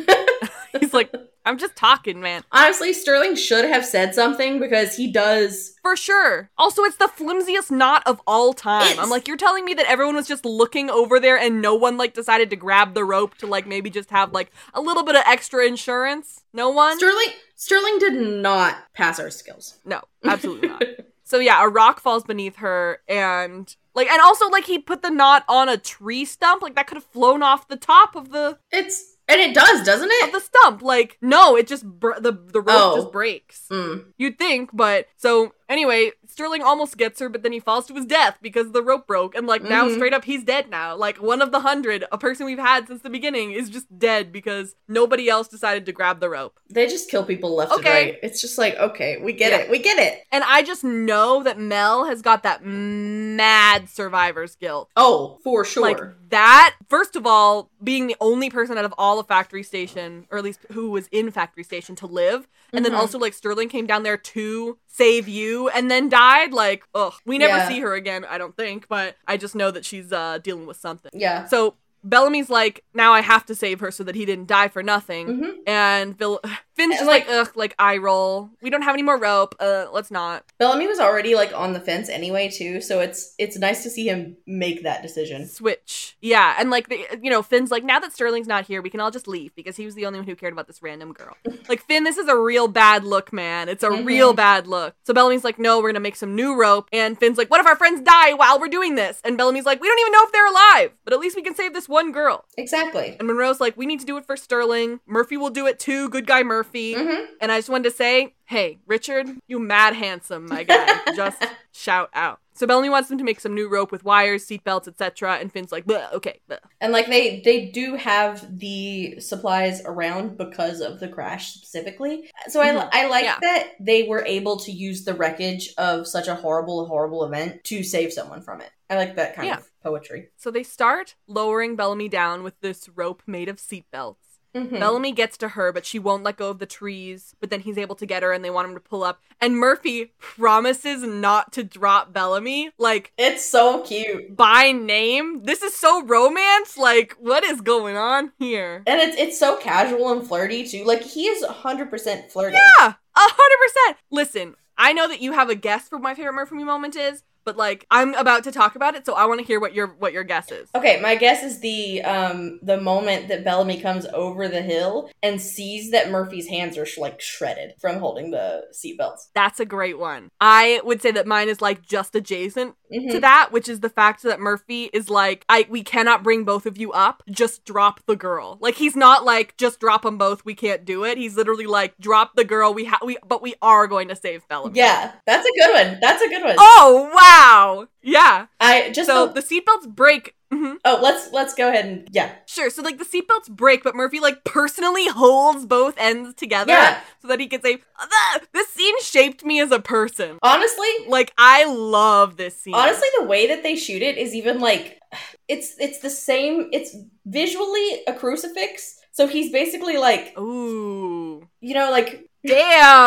[0.78, 1.12] He's like,
[1.44, 2.42] I'm just talking, man.
[2.52, 5.74] Honestly, Sterling should have said something because he does.
[5.82, 6.50] For sure.
[6.58, 8.82] Also, it's the flimsiest knot of all time.
[8.82, 11.74] It's- I'm like, you're telling me that everyone was just looking over there and no
[11.74, 15.02] one, like, decided to grab the rope to, like, maybe just have, like, a little
[15.02, 16.44] bit of extra insurance?
[16.52, 16.96] No one?
[16.98, 19.78] Sterling Sterling did not pass our skills.
[19.84, 20.82] no, absolutely not.
[21.22, 25.10] So yeah, a rock falls beneath her and like and also like he put the
[25.10, 28.58] knot on a tree stump, like that could have flown off the top of the
[28.72, 30.32] It's and it does, doesn't of it?
[30.32, 30.82] the stump.
[30.82, 32.96] Like no, it just br- the the rope Oh.
[32.96, 33.66] just breaks.
[33.70, 34.06] Mm.
[34.18, 38.04] You'd think, but so anyway, Sterling almost gets her, but then he falls to his
[38.04, 39.94] death because the rope broke, and like now Mhm.
[39.94, 40.94] straight up he's dead now.
[40.94, 44.32] Like one of the hundred, a person we've had since the beginning is just dead
[44.32, 46.60] because nobody else decided to grab the rope.
[46.68, 47.78] They just kill people left Okay.
[47.88, 48.18] and right.
[48.22, 49.58] It's just like, okay, we get Yeah.
[49.60, 49.70] it.
[49.70, 50.24] We get it.
[50.32, 54.90] And I just know that Mel has got that mad survivor's guilt.
[54.96, 55.82] Oh, for sure.
[55.82, 55.98] Like
[56.30, 60.38] that, first of all, being the only person out of all of Factory Station, or
[60.38, 62.98] at least who was in Factory Station to live, and then Mhm.
[62.98, 66.52] also like Sterling came down there to save you and then died.
[66.52, 67.68] Like, ugh, we never Yeah.
[67.68, 70.76] see her again, I don't think, but I just know that she's uh dealing with
[70.78, 71.10] something.
[71.14, 71.46] yeah.
[71.46, 74.82] So Bellamy's like, now I have to save her so that he didn't die for
[74.82, 75.26] nothing.
[75.42, 76.40] hmm And Bill,
[76.80, 78.50] Finn's just like, ugh, like eye roll.
[78.62, 79.54] We don't have any more rope.
[79.60, 80.44] Uh, let's not.
[80.58, 84.06] Bellamy was already like on the fence anyway too, so it's it's nice to see
[84.08, 85.46] him make that decision.
[85.46, 86.16] switch.
[86.20, 89.00] Yeah, and like the you know, Finn's like, now that Sterling's not here, we can
[89.00, 91.36] all just leave because he was the only one who cared about this random girl.
[91.68, 93.68] like Finn, this is a real bad look, man.
[93.68, 94.04] It's a Mhm.
[94.06, 94.94] real bad look.
[95.04, 96.88] So Bellamy's like, no, we're gonna make some new rope.
[96.92, 99.20] And Finn's like, what if our friends die while we're doing this?
[99.24, 101.54] And Bellamy's like, we don't even know if they're alive, but at least we can
[101.54, 102.44] save this one girl.
[102.56, 103.16] Exactly.
[103.18, 105.00] And Monroe's like, we need to do it for Sterling.
[105.06, 106.08] Murphy will do it too.
[106.08, 106.69] Good guy Murphy.
[106.72, 110.88] Hmm And I just wanted to say, hey, Richard, you mad handsome, my guy.
[111.14, 111.42] just
[111.72, 112.40] shout out.
[112.54, 115.36] So Bellamy wants them to make some new rope with wires, seatbelts, etc.
[115.36, 116.40] And Finn's like, "Bleh, okay.
[116.50, 122.28] bleh." And like they they do have the supplies around because of the crash specifically.
[122.48, 122.90] So Mhm.
[122.92, 123.38] I I like Yeah.
[123.40, 127.82] that they were able to use the wreckage of such a horrible horrible event to
[127.82, 128.70] save someone from it.
[128.90, 129.56] I like that kind Yeah.
[129.58, 130.28] of poetry.
[130.36, 134.29] So they start lowering Bellamy down with this rope made of seatbelts.
[134.54, 134.80] Mhm.
[134.80, 137.34] Bellamy gets to her, but she won't let go of the trees.
[137.40, 139.20] But then he's able to get her, and they want him to pull up.
[139.40, 144.36] And Murphy promises not to drop Bellamy, like It's so cute.
[144.36, 145.44] by name.
[145.44, 146.76] This is so romance.
[146.76, 148.82] Like, what is going on here?
[148.86, 150.84] And it's it's so casual and flirty too.
[150.84, 152.56] Like he is 100% flirty.
[152.56, 153.96] Yeah, hundred percent.
[154.10, 157.22] Listen, I know that you have a guess for what my favorite Murphy moment is,
[157.44, 159.88] but like I'm about to talk about it, so I want to hear what your
[159.88, 160.68] what your guess is.
[160.74, 165.40] Okay, my guess is the um the moment that Bellamy comes over the hill and
[165.40, 169.28] sees that Murphy's hands are sh- like shredded from holding the seatbelts.
[169.34, 170.30] That's a great one.
[170.40, 173.10] I would say that mine is like just adjacent Mhm.
[173.12, 176.66] to that, which is the fact that Murphy is like, I we cannot bring both
[176.66, 177.22] of you up.
[177.30, 178.58] Just drop the girl.
[178.60, 180.44] Like he's not like just drop them both.
[180.44, 181.16] We can't do it.
[181.18, 182.74] He's literally like drop the girl.
[182.74, 184.76] We have we, but we are going to save Bellamy.
[184.78, 185.98] Yeah, that's a good one.
[186.00, 186.56] That's a good one.
[186.58, 187.88] Oh wow.
[188.02, 188.46] Yeah.
[188.60, 190.34] I just So the- the seatbelts break.
[190.52, 190.76] Mhm.
[190.84, 192.70] oh, let's let's go ahead and yeah, Sure.
[192.70, 197.00] So like the seatbelts break, but Murphy like personally holds both ends together Yeah.
[197.22, 201.32] so that he can say, "Ah, "This scene shaped me as a person." honestly, Like
[201.38, 202.74] I love this scene.
[202.74, 204.98] honestly, the way that they shoot it is even like
[205.48, 206.68] it's it's the same.
[206.72, 206.96] It's
[207.26, 208.96] visually a crucifix.
[209.12, 211.46] So he's basically like Ooh.
[211.60, 212.56] you know like Damn.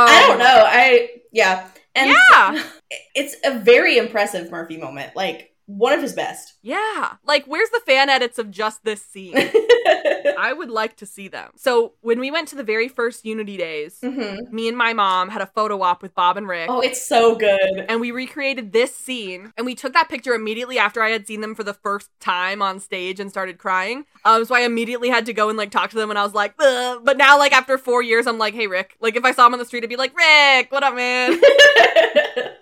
[0.09, 0.63] I don't know.
[0.67, 2.63] I yeah, and Yeah.
[3.15, 5.15] it's a very impressive Murphy moment.
[5.15, 6.52] Like one of his best.
[6.63, 7.15] Yeah.
[7.25, 9.35] Like, where's the fan edits of just this scene?
[10.37, 11.51] I would like to see them.
[11.57, 15.29] So, when we went to the very first Unity days, hmm me and my mom
[15.29, 16.69] had a photo op with Bob and Rick.
[16.69, 17.85] Oh, it's so good.
[17.89, 21.41] And we recreated this scene, and we took that picture immediately after I had seen
[21.41, 24.05] them for the first time on stage and started crying.
[24.25, 26.33] Um, so I immediately had to go and like talk to them, and I was
[26.33, 27.01] like, Ugh.
[27.03, 29.53] but now like after four years, I'm like, hey Rick, like if I saw him
[29.53, 31.39] on the street, I'd be like, Rick, what up, man?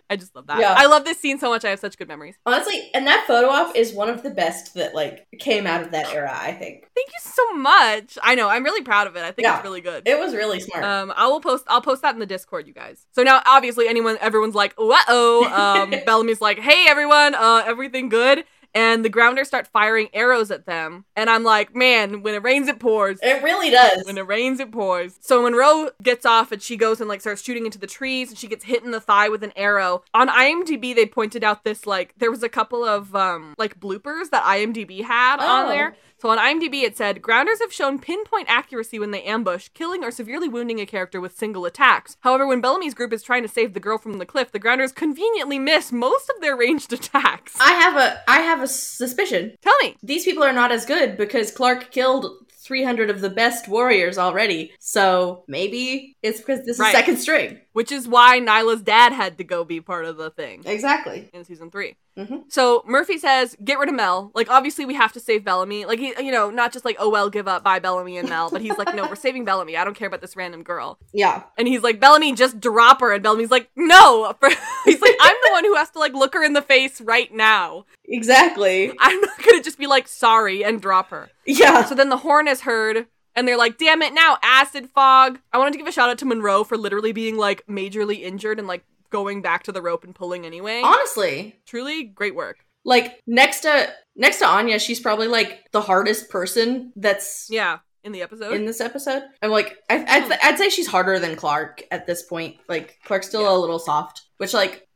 [0.09, 0.59] I just love that.
[0.59, 0.75] Yeah.
[0.77, 1.63] I love this scene so much.
[1.63, 2.35] I have such good memories.
[2.45, 5.91] Honestly, and that photo op is one of the best that like came out of
[5.91, 6.31] that era.
[6.33, 8.17] I think Thank you so much.
[8.23, 8.47] I know.
[8.49, 9.23] I'm really proud of it.
[9.23, 9.55] I think Yeah.
[9.57, 10.07] it's really good.
[10.07, 10.83] it was really smart.
[10.83, 11.65] Um, I will post.
[11.67, 13.05] I'll post that in the Discord, you guys.
[13.11, 18.09] So now, obviously, anyone, everyone's like, "Uh oh." Um, Bellamy's like, "Hey, everyone, uh, everything
[18.09, 22.41] good?" And the grounders start firing arrows at them, and I'm like, "Man, when it
[22.43, 24.05] rains, it pours." it really does.
[24.05, 25.17] When it rains, it pours.
[25.19, 28.37] So Monroe gets off and she goes and like starts shooting into the trees and
[28.37, 30.03] she gets hit in the thigh with an arrow.
[30.13, 34.29] On IMDb, they pointed out this like there was a couple of um like bloopers
[34.29, 35.69] that IMDb had on Oh.
[35.69, 35.95] there.
[36.21, 40.11] So on IMDb, it said grounders have shown pinpoint accuracy when they ambush, killing or
[40.11, 42.15] severely wounding a character with single attacks.
[42.19, 44.91] However, when Bellamy's group is trying to save the girl from the cliff, the grounders
[44.91, 47.57] conveniently miss most of their ranged attacks.
[47.59, 49.55] I have a I have a suspicion.
[49.63, 49.95] Tell me.
[50.03, 54.71] These people are not as good because Clarke killed 300 of the best warriors already.
[54.77, 56.89] So maybe it's because this Right.
[56.89, 57.59] is second string.
[57.73, 60.61] Which is why Niylah's dad had to go be part of the thing.
[60.67, 61.31] Exactly.
[61.33, 62.43] in season 3 Mhm.
[62.49, 64.31] So Murphy says, "Get rid of Mel.
[64.35, 65.85] Like, obviously, we have to save Bellamy.
[65.85, 68.49] Like, he, you know, not just like, oh well, give up by Bellamy and Mel,
[68.49, 69.77] but he's like, no, we're saving Bellamy.
[69.77, 70.99] I don't care about this random girl.
[71.13, 71.43] Yeah.
[71.57, 73.13] And he's like, Bellamy, just drop her.
[73.13, 74.35] And Bellamy's like, no.
[74.85, 77.33] he's like, I'm the one who has to like look her in the face right
[77.33, 77.85] now.
[78.05, 78.91] Exactly.
[78.99, 81.29] I'm not gonna just be like sorry and drop her.
[81.45, 81.85] Yeah.
[81.85, 83.07] So then the horn is heard.
[83.33, 85.39] And they're like, damn it, now acid fog.
[85.53, 88.59] I wanted to give a shout out to Monroe for literally being like majorly injured
[88.59, 90.81] and like going back to the rope and pulling anyway.
[90.83, 92.57] Honestly, Truly great work.
[92.83, 98.11] like next to next to Anya, she's probably like the hardest person that's Yeah, in
[98.11, 98.53] the episode.
[98.53, 99.23] in this episode.
[99.43, 100.35] I'm like, I, I'd, oh.
[100.43, 102.57] I'd say she's harder than Clarke at this point.
[102.67, 104.87] Like Clarke's still a little soft, which like,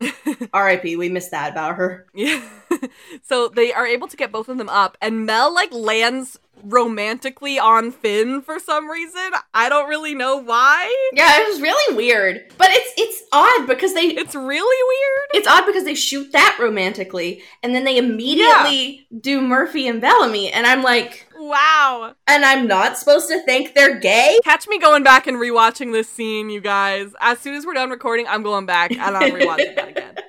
[0.54, 0.96] R.I.P.
[0.96, 2.08] We missed that about her.
[2.16, 2.42] yeah.
[3.22, 7.60] so they are able to get both of them up, and Mel like lands romantically
[7.60, 9.32] on Finn for some reason.
[9.54, 11.10] I don't really know why.
[11.14, 15.30] Yeah, it was really weird, but it's it's odd because they It's really weird.
[15.36, 20.52] it's odd because they shoot that romantically and then they immediately do Murphy and Bellamy,
[20.52, 22.14] and I'm like, Wow.
[22.28, 24.40] and I'm not supposed to think they're gay.
[24.44, 27.12] Catch me going back and rewatching this scene, you guys.
[27.20, 30.16] As soon as we're done recording, I'm going back and I'm rewatching that again.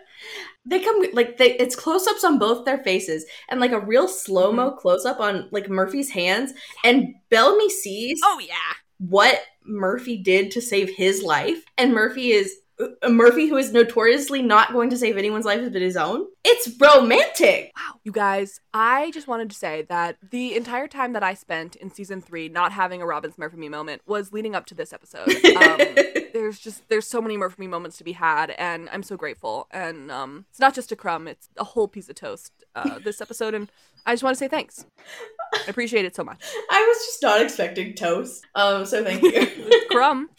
[0.68, 4.08] They come like they it's close ups on both their faces and like a real
[4.08, 4.78] slow mo Mm-hmm.
[4.80, 8.54] close up on like Murphy's hands, and Bellamy sees Oh yeah.
[8.98, 12.52] what Murphy did to save his life, and Murphy is
[13.08, 16.26] Murphy, who is notoriously not going to save anyone's life but his own.
[16.44, 17.72] It's romantic.
[17.76, 18.00] Wow.
[18.04, 21.90] You guys, I just wanted to say that the entire time that I spent in
[21.90, 25.26] season three not having a Robyn Murphy me moment was leading up to this episode.
[25.56, 25.78] Um,
[26.34, 29.68] there's just there's so many Murphamy moments to be had, and I'm so grateful.
[29.70, 32.52] And um, it's not just a crumb; it's a whole piece of toast.
[32.74, 33.70] Uh, this episode, and
[34.04, 34.84] I just want to say thanks.
[35.54, 36.44] I appreciate it so much.
[36.70, 38.44] I was just not expecting toast.
[38.54, 39.86] Um, so thank you.
[39.90, 40.28] Crumb.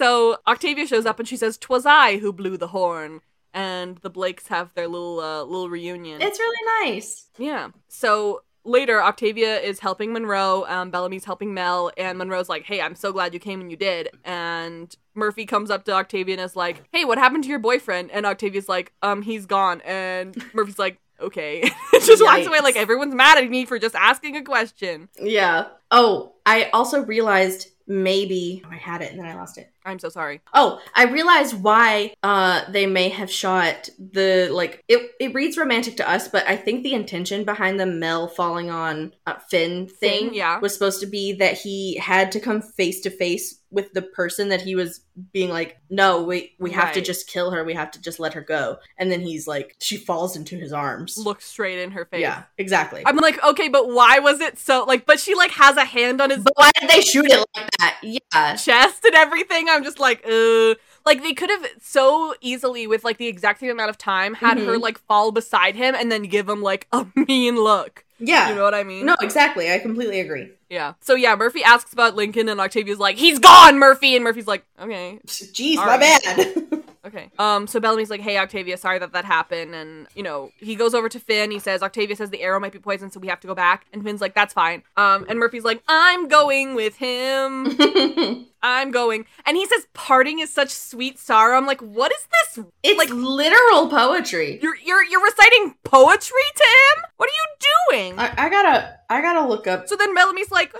[0.00, 3.20] so Octavia shows up and she says, "Twas I who blew the horn."
[3.52, 6.22] And the Blakes have their little uh, little reunion.
[6.22, 7.26] it's really nice.
[7.36, 7.70] Yeah.
[7.88, 10.64] So later, Octavia is helping Monroe.
[10.68, 13.76] Um, Bellamy's helping Mel, and Monroe's like, "Hey, I'm so glad you came and you
[13.76, 17.58] did." And Murphy comes up to Octavia and is like, "Hey, what happened to your
[17.58, 22.76] boyfriend?" And Octavia's like, "Um, he's gone." And Murphy's like, "Okay," just walks away like
[22.76, 25.08] everyone's mad at me for just asking a question.
[25.20, 25.66] Yeah.
[25.90, 29.72] Oh, I also realized maybe I had it and then I lost it.
[29.84, 30.40] I'm so sorry.
[30.54, 35.96] Oh, I realized why uh they may have shot the like it it reads romantic
[35.98, 40.26] to us, but I think the intention behind the Mel falling on uh, Finn thing
[40.26, 40.58] Finn, yeah.
[40.60, 44.48] was supposed to be that he had to come face to face with the person
[44.48, 45.00] that he was
[45.32, 47.64] being like, "No, we we have to just kill her.
[47.64, 50.72] We have to just let her go." And then he's like she falls into his
[50.72, 51.16] arms.
[51.16, 52.20] Looks straight in her face.
[52.20, 53.02] yeah, exactly.
[53.06, 55.06] I'm like, okay, but why was it so like?
[55.06, 57.70] But she like has a hand on his but why did they shoot it like
[57.78, 57.98] that?
[58.02, 58.56] Yeah.
[58.56, 59.68] chest and everything.
[59.70, 60.74] I'm just like, uh
[61.06, 64.58] like they could have so easily with like the exact same amount of time had
[64.58, 64.80] her Mhm.
[64.82, 68.04] like fall beside him and then give him like a mean look.
[68.18, 68.50] Yeah.
[68.50, 69.06] You know what I mean?
[69.06, 69.72] No, exactly.
[69.72, 70.50] I completely agree.
[70.68, 70.92] Yeah.
[71.00, 74.64] So yeah, Murphy asks about Lincoln and Octavia's like, he's gone, Murphy, and Murphy's like,
[74.78, 75.18] okay.
[75.26, 76.22] Jeez, All my right.
[76.22, 76.66] bad.
[77.06, 77.30] Okay.
[77.38, 79.74] Um, so Bellamy's like, hey, Octavia, sorry that that happened.
[79.74, 81.50] And, you know, he goes over to Finn.
[81.50, 83.86] He says, Octavia says the arrow might be poisoned, so we have to go back.
[83.92, 84.82] And Finn's like, that's fine.
[84.98, 88.46] Um, and Murphy's like, I'm going with him.
[88.62, 89.24] I'm going.
[89.46, 91.56] And he says, parting is such sweet sorrow.
[91.56, 92.64] I'm like, what is this?
[92.82, 94.58] it's Like- literal poetry.
[94.62, 97.04] You're, you're, you're reciting poetry to him?
[97.16, 98.18] What are you doing?
[98.18, 99.88] I, I gotta I gotta look up.
[99.88, 100.74] So then Bellamy's like,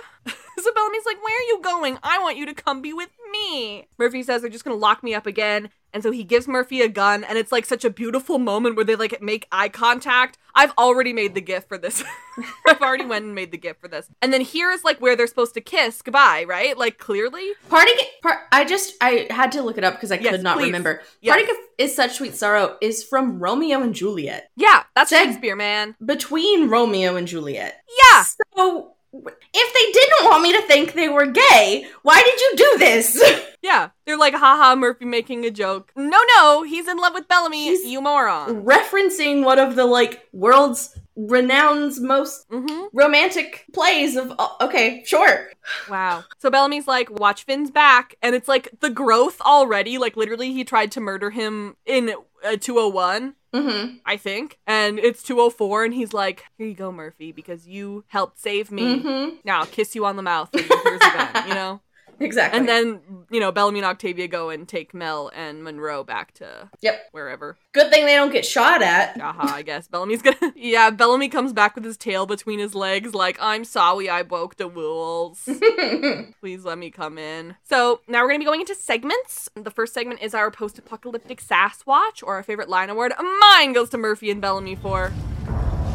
[0.61, 1.97] so Bellamy's like, where are you going?
[2.03, 3.87] I want you to come be with me.
[3.97, 5.69] Murphy says they're just gonna lock me up again.
[5.93, 8.85] And so he gives Murphy a gun, and it's like such a beautiful moment where
[8.85, 10.37] they like make eye contact.
[10.55, 12.01] I've already made the gift for this.
[12.67, 14.07] I've already went and made the gift for this.
[14.21, 16.77] And then here is like where they're supposed to kiss goodbye, right?
[16.77, 17.51] Like clearly.
[17.67, 20.57] Parting part I just I had to look it up because I Yes, could not
[20.57, 20.67] please.
[20.67, 21.01] remember.
[21.19, 21.35] Yes.
[21.35, 24.49] Parting is such sweet sorrow is from Romeo and Juliet.
[24.55, 25.95] Yeah, that's Said- Shakespeare, man.
[26.05, 27.83] Between Romeo and Juliet.
[28.13, 28.23] Yeah.
[28.55, 32.77] So if they didn't want me to think they were gay, why did you do
[32.79, 33.45] this?
[33.63, 33.89] Yeah.
[34.07, 35.91] They're like, haha, Murphy making a joke.
[35.95, 38.63] No, no, he's in love with Bellamy, He's- you moron.
[38.65, 42.85] Referencing one of the like world's renowned most Mm-hmm.
[42.91, 45.51] romantic plays of uh, okay, sure.
[45.91, 46.23] Wow.
[46.39, 48.15] So Bellamy's like, watch Finn's back.
[48.23, 49.99] And it's like the growth already.
[49.99, 53.97] Like, literally, he tried to murder him in uh, 201, Mm-hmm.
[54.05, 54.59] I think.
[54.65, 55.83] And it's 204.
[55.83, 58.99] And he's like, here you go, Murphy, because you helped save me.
[58.99, 59.35] Mm-hmm.
[59.43, 60.49] Now, I'll kiss you on the mouth.
[60.53, 61.81] And here's a gun, you know?
[62.21, 62.59] Exactly.
[62.59, 66.69] And then, you know, Bellamy and Octavia go and take Mel and Monroe back to
[66.81, 67.07] Yep.
[67.11, 67.57] wherever.
[67.73, 69.19] Good thing they don't get shot at.
[69.19, 69.87] Aha, I guess.
[69.87, 70.37] Bellamy's gonna.
[70.55, 74.57] Yeah, Bellamy comes back with his tail between his legs, like, I'm sorry I broke
[74.57, 75.41] the rules.
[76.39, 77.55] Please let me come in.
[77.63, 79.49] So now we're gonna be going into segments.
[79.55, 83.13] The first segment is our post-apocalyptic sass watch, or our favorite line award.
[83.39, 85.11] Mine goes to Murphy and Bellamy for.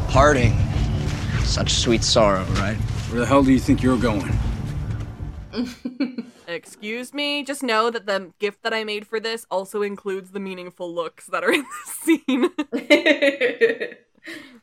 [0.09, 0.57] Parting.
[1.43, 2.75] Such sweet sorrow, right?
[3.09, 4.37] Where the hell do you think you're going?
[6.47, 7.43] Excuse me.
[7.43, 11.27] Just know that the gift that I made for this also includes the meaningful looks
[11.27, 12.49] that are in the scene.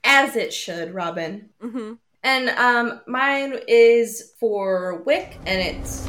[0.05, 1.49] As it should, Robyn.
[1.61, 6.09] hmm And um mine is for Wick and it's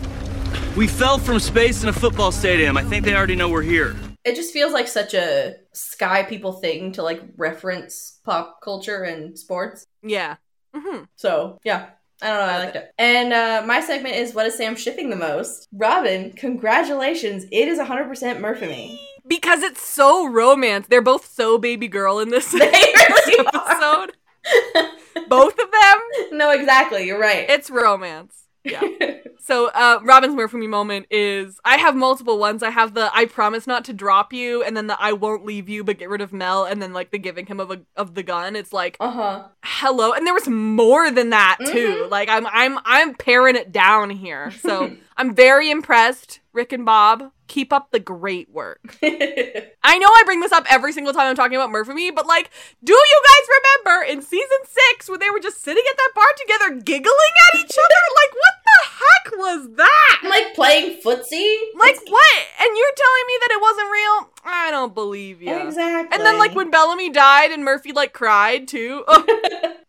[0.76, 2.78] We fell from space in a football stadium.
[2.78, 3.96] I think they already know we're here.
[4.26, 9.38] it just feels like such a sky people thing to like reference pop culture and
[9.38, 9.86] sports.
[10.02, 10.36] Yeah.
[10.74, 11.90] hmm So yeah.
[12.22, 12.94] I don't know, I liked it.
[12.98, 15.68] And uh, my segment is what is Sam shipping the most?
[15.74, 17.46] Robyn, congratulations.
[17.52, 19.00] It is 100% Murphy.
[19.28, 20.88] Because it's so romance.
[20.88, 24.14] They're both so baby girl in this They really episode.
[25.28, 26.38] Both of them.
[26.38, 27.08] No, exactly.
[27.08, 27.50] You're right.
[27.50, 28.45] It's romance.
[28.66, 28.82] Yeah.
[29.46, 32.64] So, uh, Robyn's Murphy me moment is I have multiple ones.
[32.64, 35.70] I have the I promise not to drop you, and then the I won't leave
[35.70, 38.16] you but get rid of Mel, and then like the giving him of a of
[38.16, 38.56] the gun.
[38.56, 39.44] It's like uh huh.
[39.64, 42.08] hello, and there was more than that too.
[42.10, 44.50] Like I'm I'm I'm paring it down here.
[44.50, 47.32] So I'm very impressed, Rick and Bob.
[47.48, 48.98] Keep up the great work.
[49.04, 52.50] I know I bring this up every single time I'm talking about Murphamy, but like,
[52.84, 53.48] do you guys
[53.86, 57.60] remember in season six when they were just sitting at that bar together giggling at
[57.60, 57.96] each other?
[58.16, 60.22] Like, what the heck was that?
[60.30, 61.56] like playing footsie.
[61.78, 62.44] Like, what?
[62.60, 64.30] And you're telling me that it wasn't real?
[64.46, 65.54] I don't believe you.
[65.56, 66.16] Exactly.
[66.16, 69.04] And then, like, when Bellamy died and Murphy, like, cried too.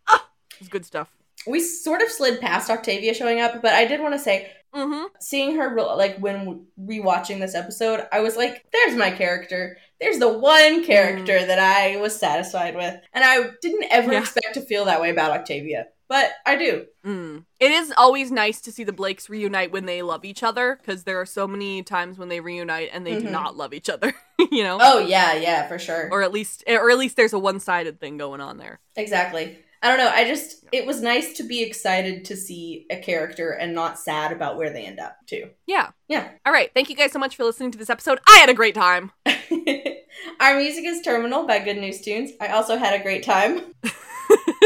[0.09, 0.25] Oh,
[0.61, 1.16] it's good stuff.
[1.47, 5.05] We sort of slid past Octavia showing up, but I did want to say, Mm-hmm.
[5.21, 9.79] seeing her like when rewatching this episode, I was like, "There's my character.
[10.03, 14.19] There's the one character that I was satisfied with," and I didn't ever Yeah.
[14.21, 16.87] expect to feel that way about Octavia, but I do.
[17.07, 17.45] Mm.
[17.59, 21.05] It is always nice to see the Blakes reunite when they love each other because
[21.05, 23.31] there are so many times when they reunite and they do Mhm.
[23.31, 24.13] not love each other,
[24.53, 24.77] you know?
[24.79, 26.11] Oh yeah, yeah, for sure.
[26.13, 28.81] Or at least, or at least there's a one-sided thing going on there.
[28.95, 29.59] Exactly.
[29.87, 30.11] I don't know.
[30.13, 34.33] I just it was nice to be excited to see a character and not sad
[34.33, 35.51] about where they end up too.
[35.65, 35.91] Yeah.
[36.09, 36.29] Yeah.
[36.45, 36.73] All right.
[36.75, 38.19] Thank you guys so much for listening to this episode.
[38.27, 39.13] I had a great time.
[40.41, 42.33] Our music is Terminal by Good News Tunes.
[42.41, 43.61] I also had a great time.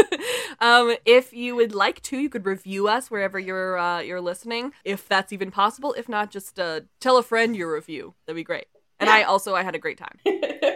[0.59, 4.73] um, if you would like to, you could review us wherever you're uh, you're listening,
[4.83, 5.93] if that's even possible.
[5.93, 8.15] If not, just uh, tell a friend your review.
[8.25, 8.65] That'd be great.
[8.99, 10.73] And I also I had a great time.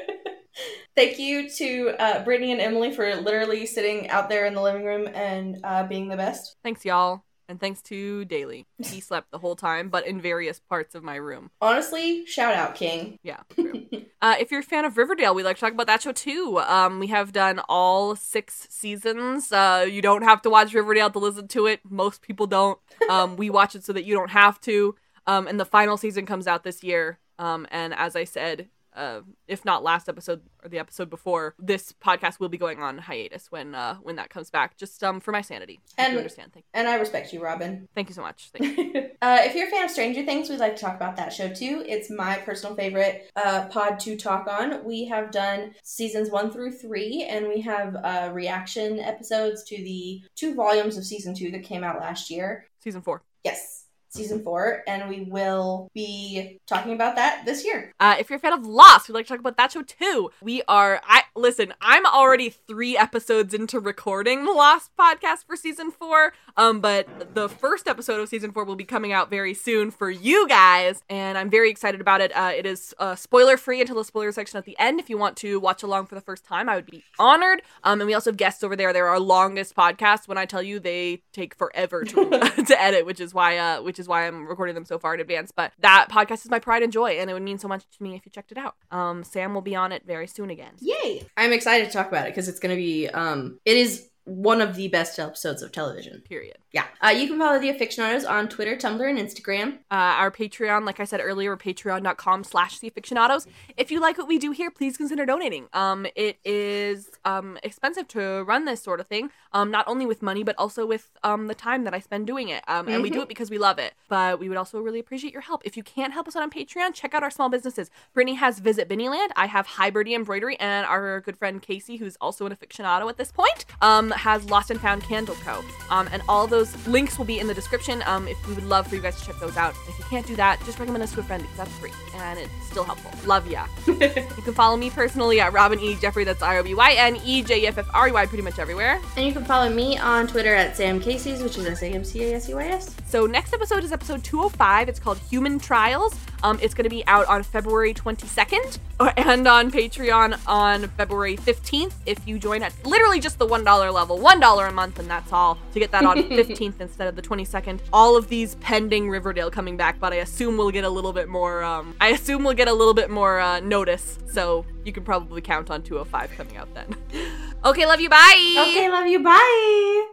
[0.96, 4.86] Thank you to uh, Brittany and Emily for literally sitting out there in the living
[4.86, 6.56] room and uh, being the best.
[6.64, 8.66] Thanks, y'all, and thanks to Daly.
[8.78, 11.52] He slept the whole time, but in various parts of my room.
[11.62, 13.20] Honestly, shout out, King.
[13.24, 13.42] Yeah.
[13.50, 13.86] True.
[14.22, 16.60] uh, if you're a fan of Riverdale, we like to talk about that show too.
[16.60, 19.52] Um, we have done all six seasons.
[19.52, 21.82] Uh, you don't have to watch Riverdale to listen to it.
[21.84, 22.80] Most people don't.
[23.10, 24.96] Um, we watch it so that you don't have to.
[25.28, 27.20] Um, and the final season comes out this year.
[27.38, 31.94] Um, and as I said, uh, if not last episode or the episode before, this
[31.94, 34.78] podcast will be going on hiatus when uh, when that comes back.
[34.78, 35.80] Just um for my sanity.
[35.98, 36.54] And you understand.
[36.54, 36.70] Thank you.
[36.74, 37.88] And I respect you, Robyn.
[37.94, 38.50] Thank you so much.
[38.58, 39.10] Thank you.
[39.22, 41.50] uh, if you're a fan of Stranger Things, we'd like to talk about that show
[41.50, 41.84] too.
[41.88, 44.84] It's my personal favorite uh, pod to talk on.
[44.84, 50.22] We have done seasons one through three, and we have uh, reaction episodes to the
[50.36, 52.66] two volumes of season two that came out last year.
[52.80, 53.24] Season four.
[53.44, 53.85] Yes
[54.16, 57.94] season four, and we will be talking about that this year.
[58.00, 60.32] Uh, if you're a fan of Lost, we'd like to talk about that show too.
[60.42, 61.02] We are.
[61.04, 61.74] I listen.
[61.82, 66.34] I'm already three episodes into recording the Lost podcast for season four.
[66.58, 70.10] Um, but the first episode of season four will be coming out very soon for
[70.10, 72.32] you guys, and I'm very excited about it.
[72.36, 75.00] Uh, it is uh, spoiler free until the spoiler section at the end.
[75.00, 77.62] If you want to watch along for the first time, I would be honored.
[77.84, 78.94] Um, and we also have guests over there.
[78.94, 80.28] They're our longest podcast.
[80.28, 82.30] When I tell you, they take forever to
[82.68, 85.14] to edit, which is why uh, which is is why I'm recording them so far
[85.16, 85.52] in advance.
[85.52, 88.04] But that podcast is my pride and joy, and it would mean so much to
[88.04, 88.76] me if you checked it out.
[88.92, 90.74] Um, Sam will be on it very soon again.
[90.80, 91.28] Yay!
[91.36, 93.10] I'm excited to talk about it because it's going to be.
[93.10, 96.22] Um, it is one of the best episodes of television.
[96.22, 96.58] Period.
[96.72, 96.86] Yeah.
[97.02, 99.76] Uh, you can follow the Afictionados on Twitter, Tumblr, and Instagram.
[99.92, 103.48] Uh, our Patreon, like I said earlier, patreon.com slash the Afictionados.
[103.78, 105.68] If you like what we do here, please consider donating.
[105.74, 110.22] Um, it is um, expensive to run this sort of thing, um, not only with
[110.22, 112.64] money, but also with um, the time that I spend doing it.
[112.68, 113.04] Um, and mm-hmm.
[113.04, 113.24] we do mm-hmm.
[113.24, 113.94] it because we love it.
[114.10, 115.62] But we would also really appreciate your help.
[115.64, 117.92] If you can't help us out on Patreon, check out our small businesses.
[118.14, 119.30] Brittany has Visit Biniland.
[119.36, 120.60] I have Hibyrdi Embroidery.
[120.60, 124.72] And our good friend Casey, who's also an aficionado at this point, um, has Lost
[124.72, 125.64] and Found Candle Co.
[125.90, 128.04] Um, and all those links will be in the description.
[128.06, 129.76] Um, if we would love for you guys to check those out.
[129.88, 132.40] If you can't do that, just recommend us to a friend because that's free and
[132.40, 133.12] it's still helpful.
[133.28, 133.68] Love ya.
[133.88, 136.24] you can follow me personally at Robyn E Jeffrey.
[136.24, 138.60] That's I O B Y N E J F F R E Y pretty much
[138.60, 139.00] everywhere.
[139.16, 142.04] And you can follow me on Twitter at Sam Casey's, which is S A M
[142.04, 142.96] C A S E Y S.
[143.06, 144.90] So next episode is episode 205.
[144.90, 146.16] It's called Human Trials.
[146.46, 148.78] Um, it's going to be out on February 22nd
[149.18, 151.94] and on Patreon on February 15th.
[152.06, 155.58] If you join at literally just the $1 level, $1 a month, and that's all
[155.74, 157.80] to get that on 15th instead of the 22nd.
[157.92, 161.28] All of these pending Riverdale coming back, but I assume we'll get a little bit
[161.28, 161.64] more.
[161.64, 165.42] Um, I assume we'll get a little bit more uh, notice, so you can probably
[165.42, 166.96] count on 205 coming out then.
[167.66, 168.10] okay, love you.
[168.10, 168.68] Bye.
[168.70, 169.18] Okay, love you.
[169.24, 170.12] Bye.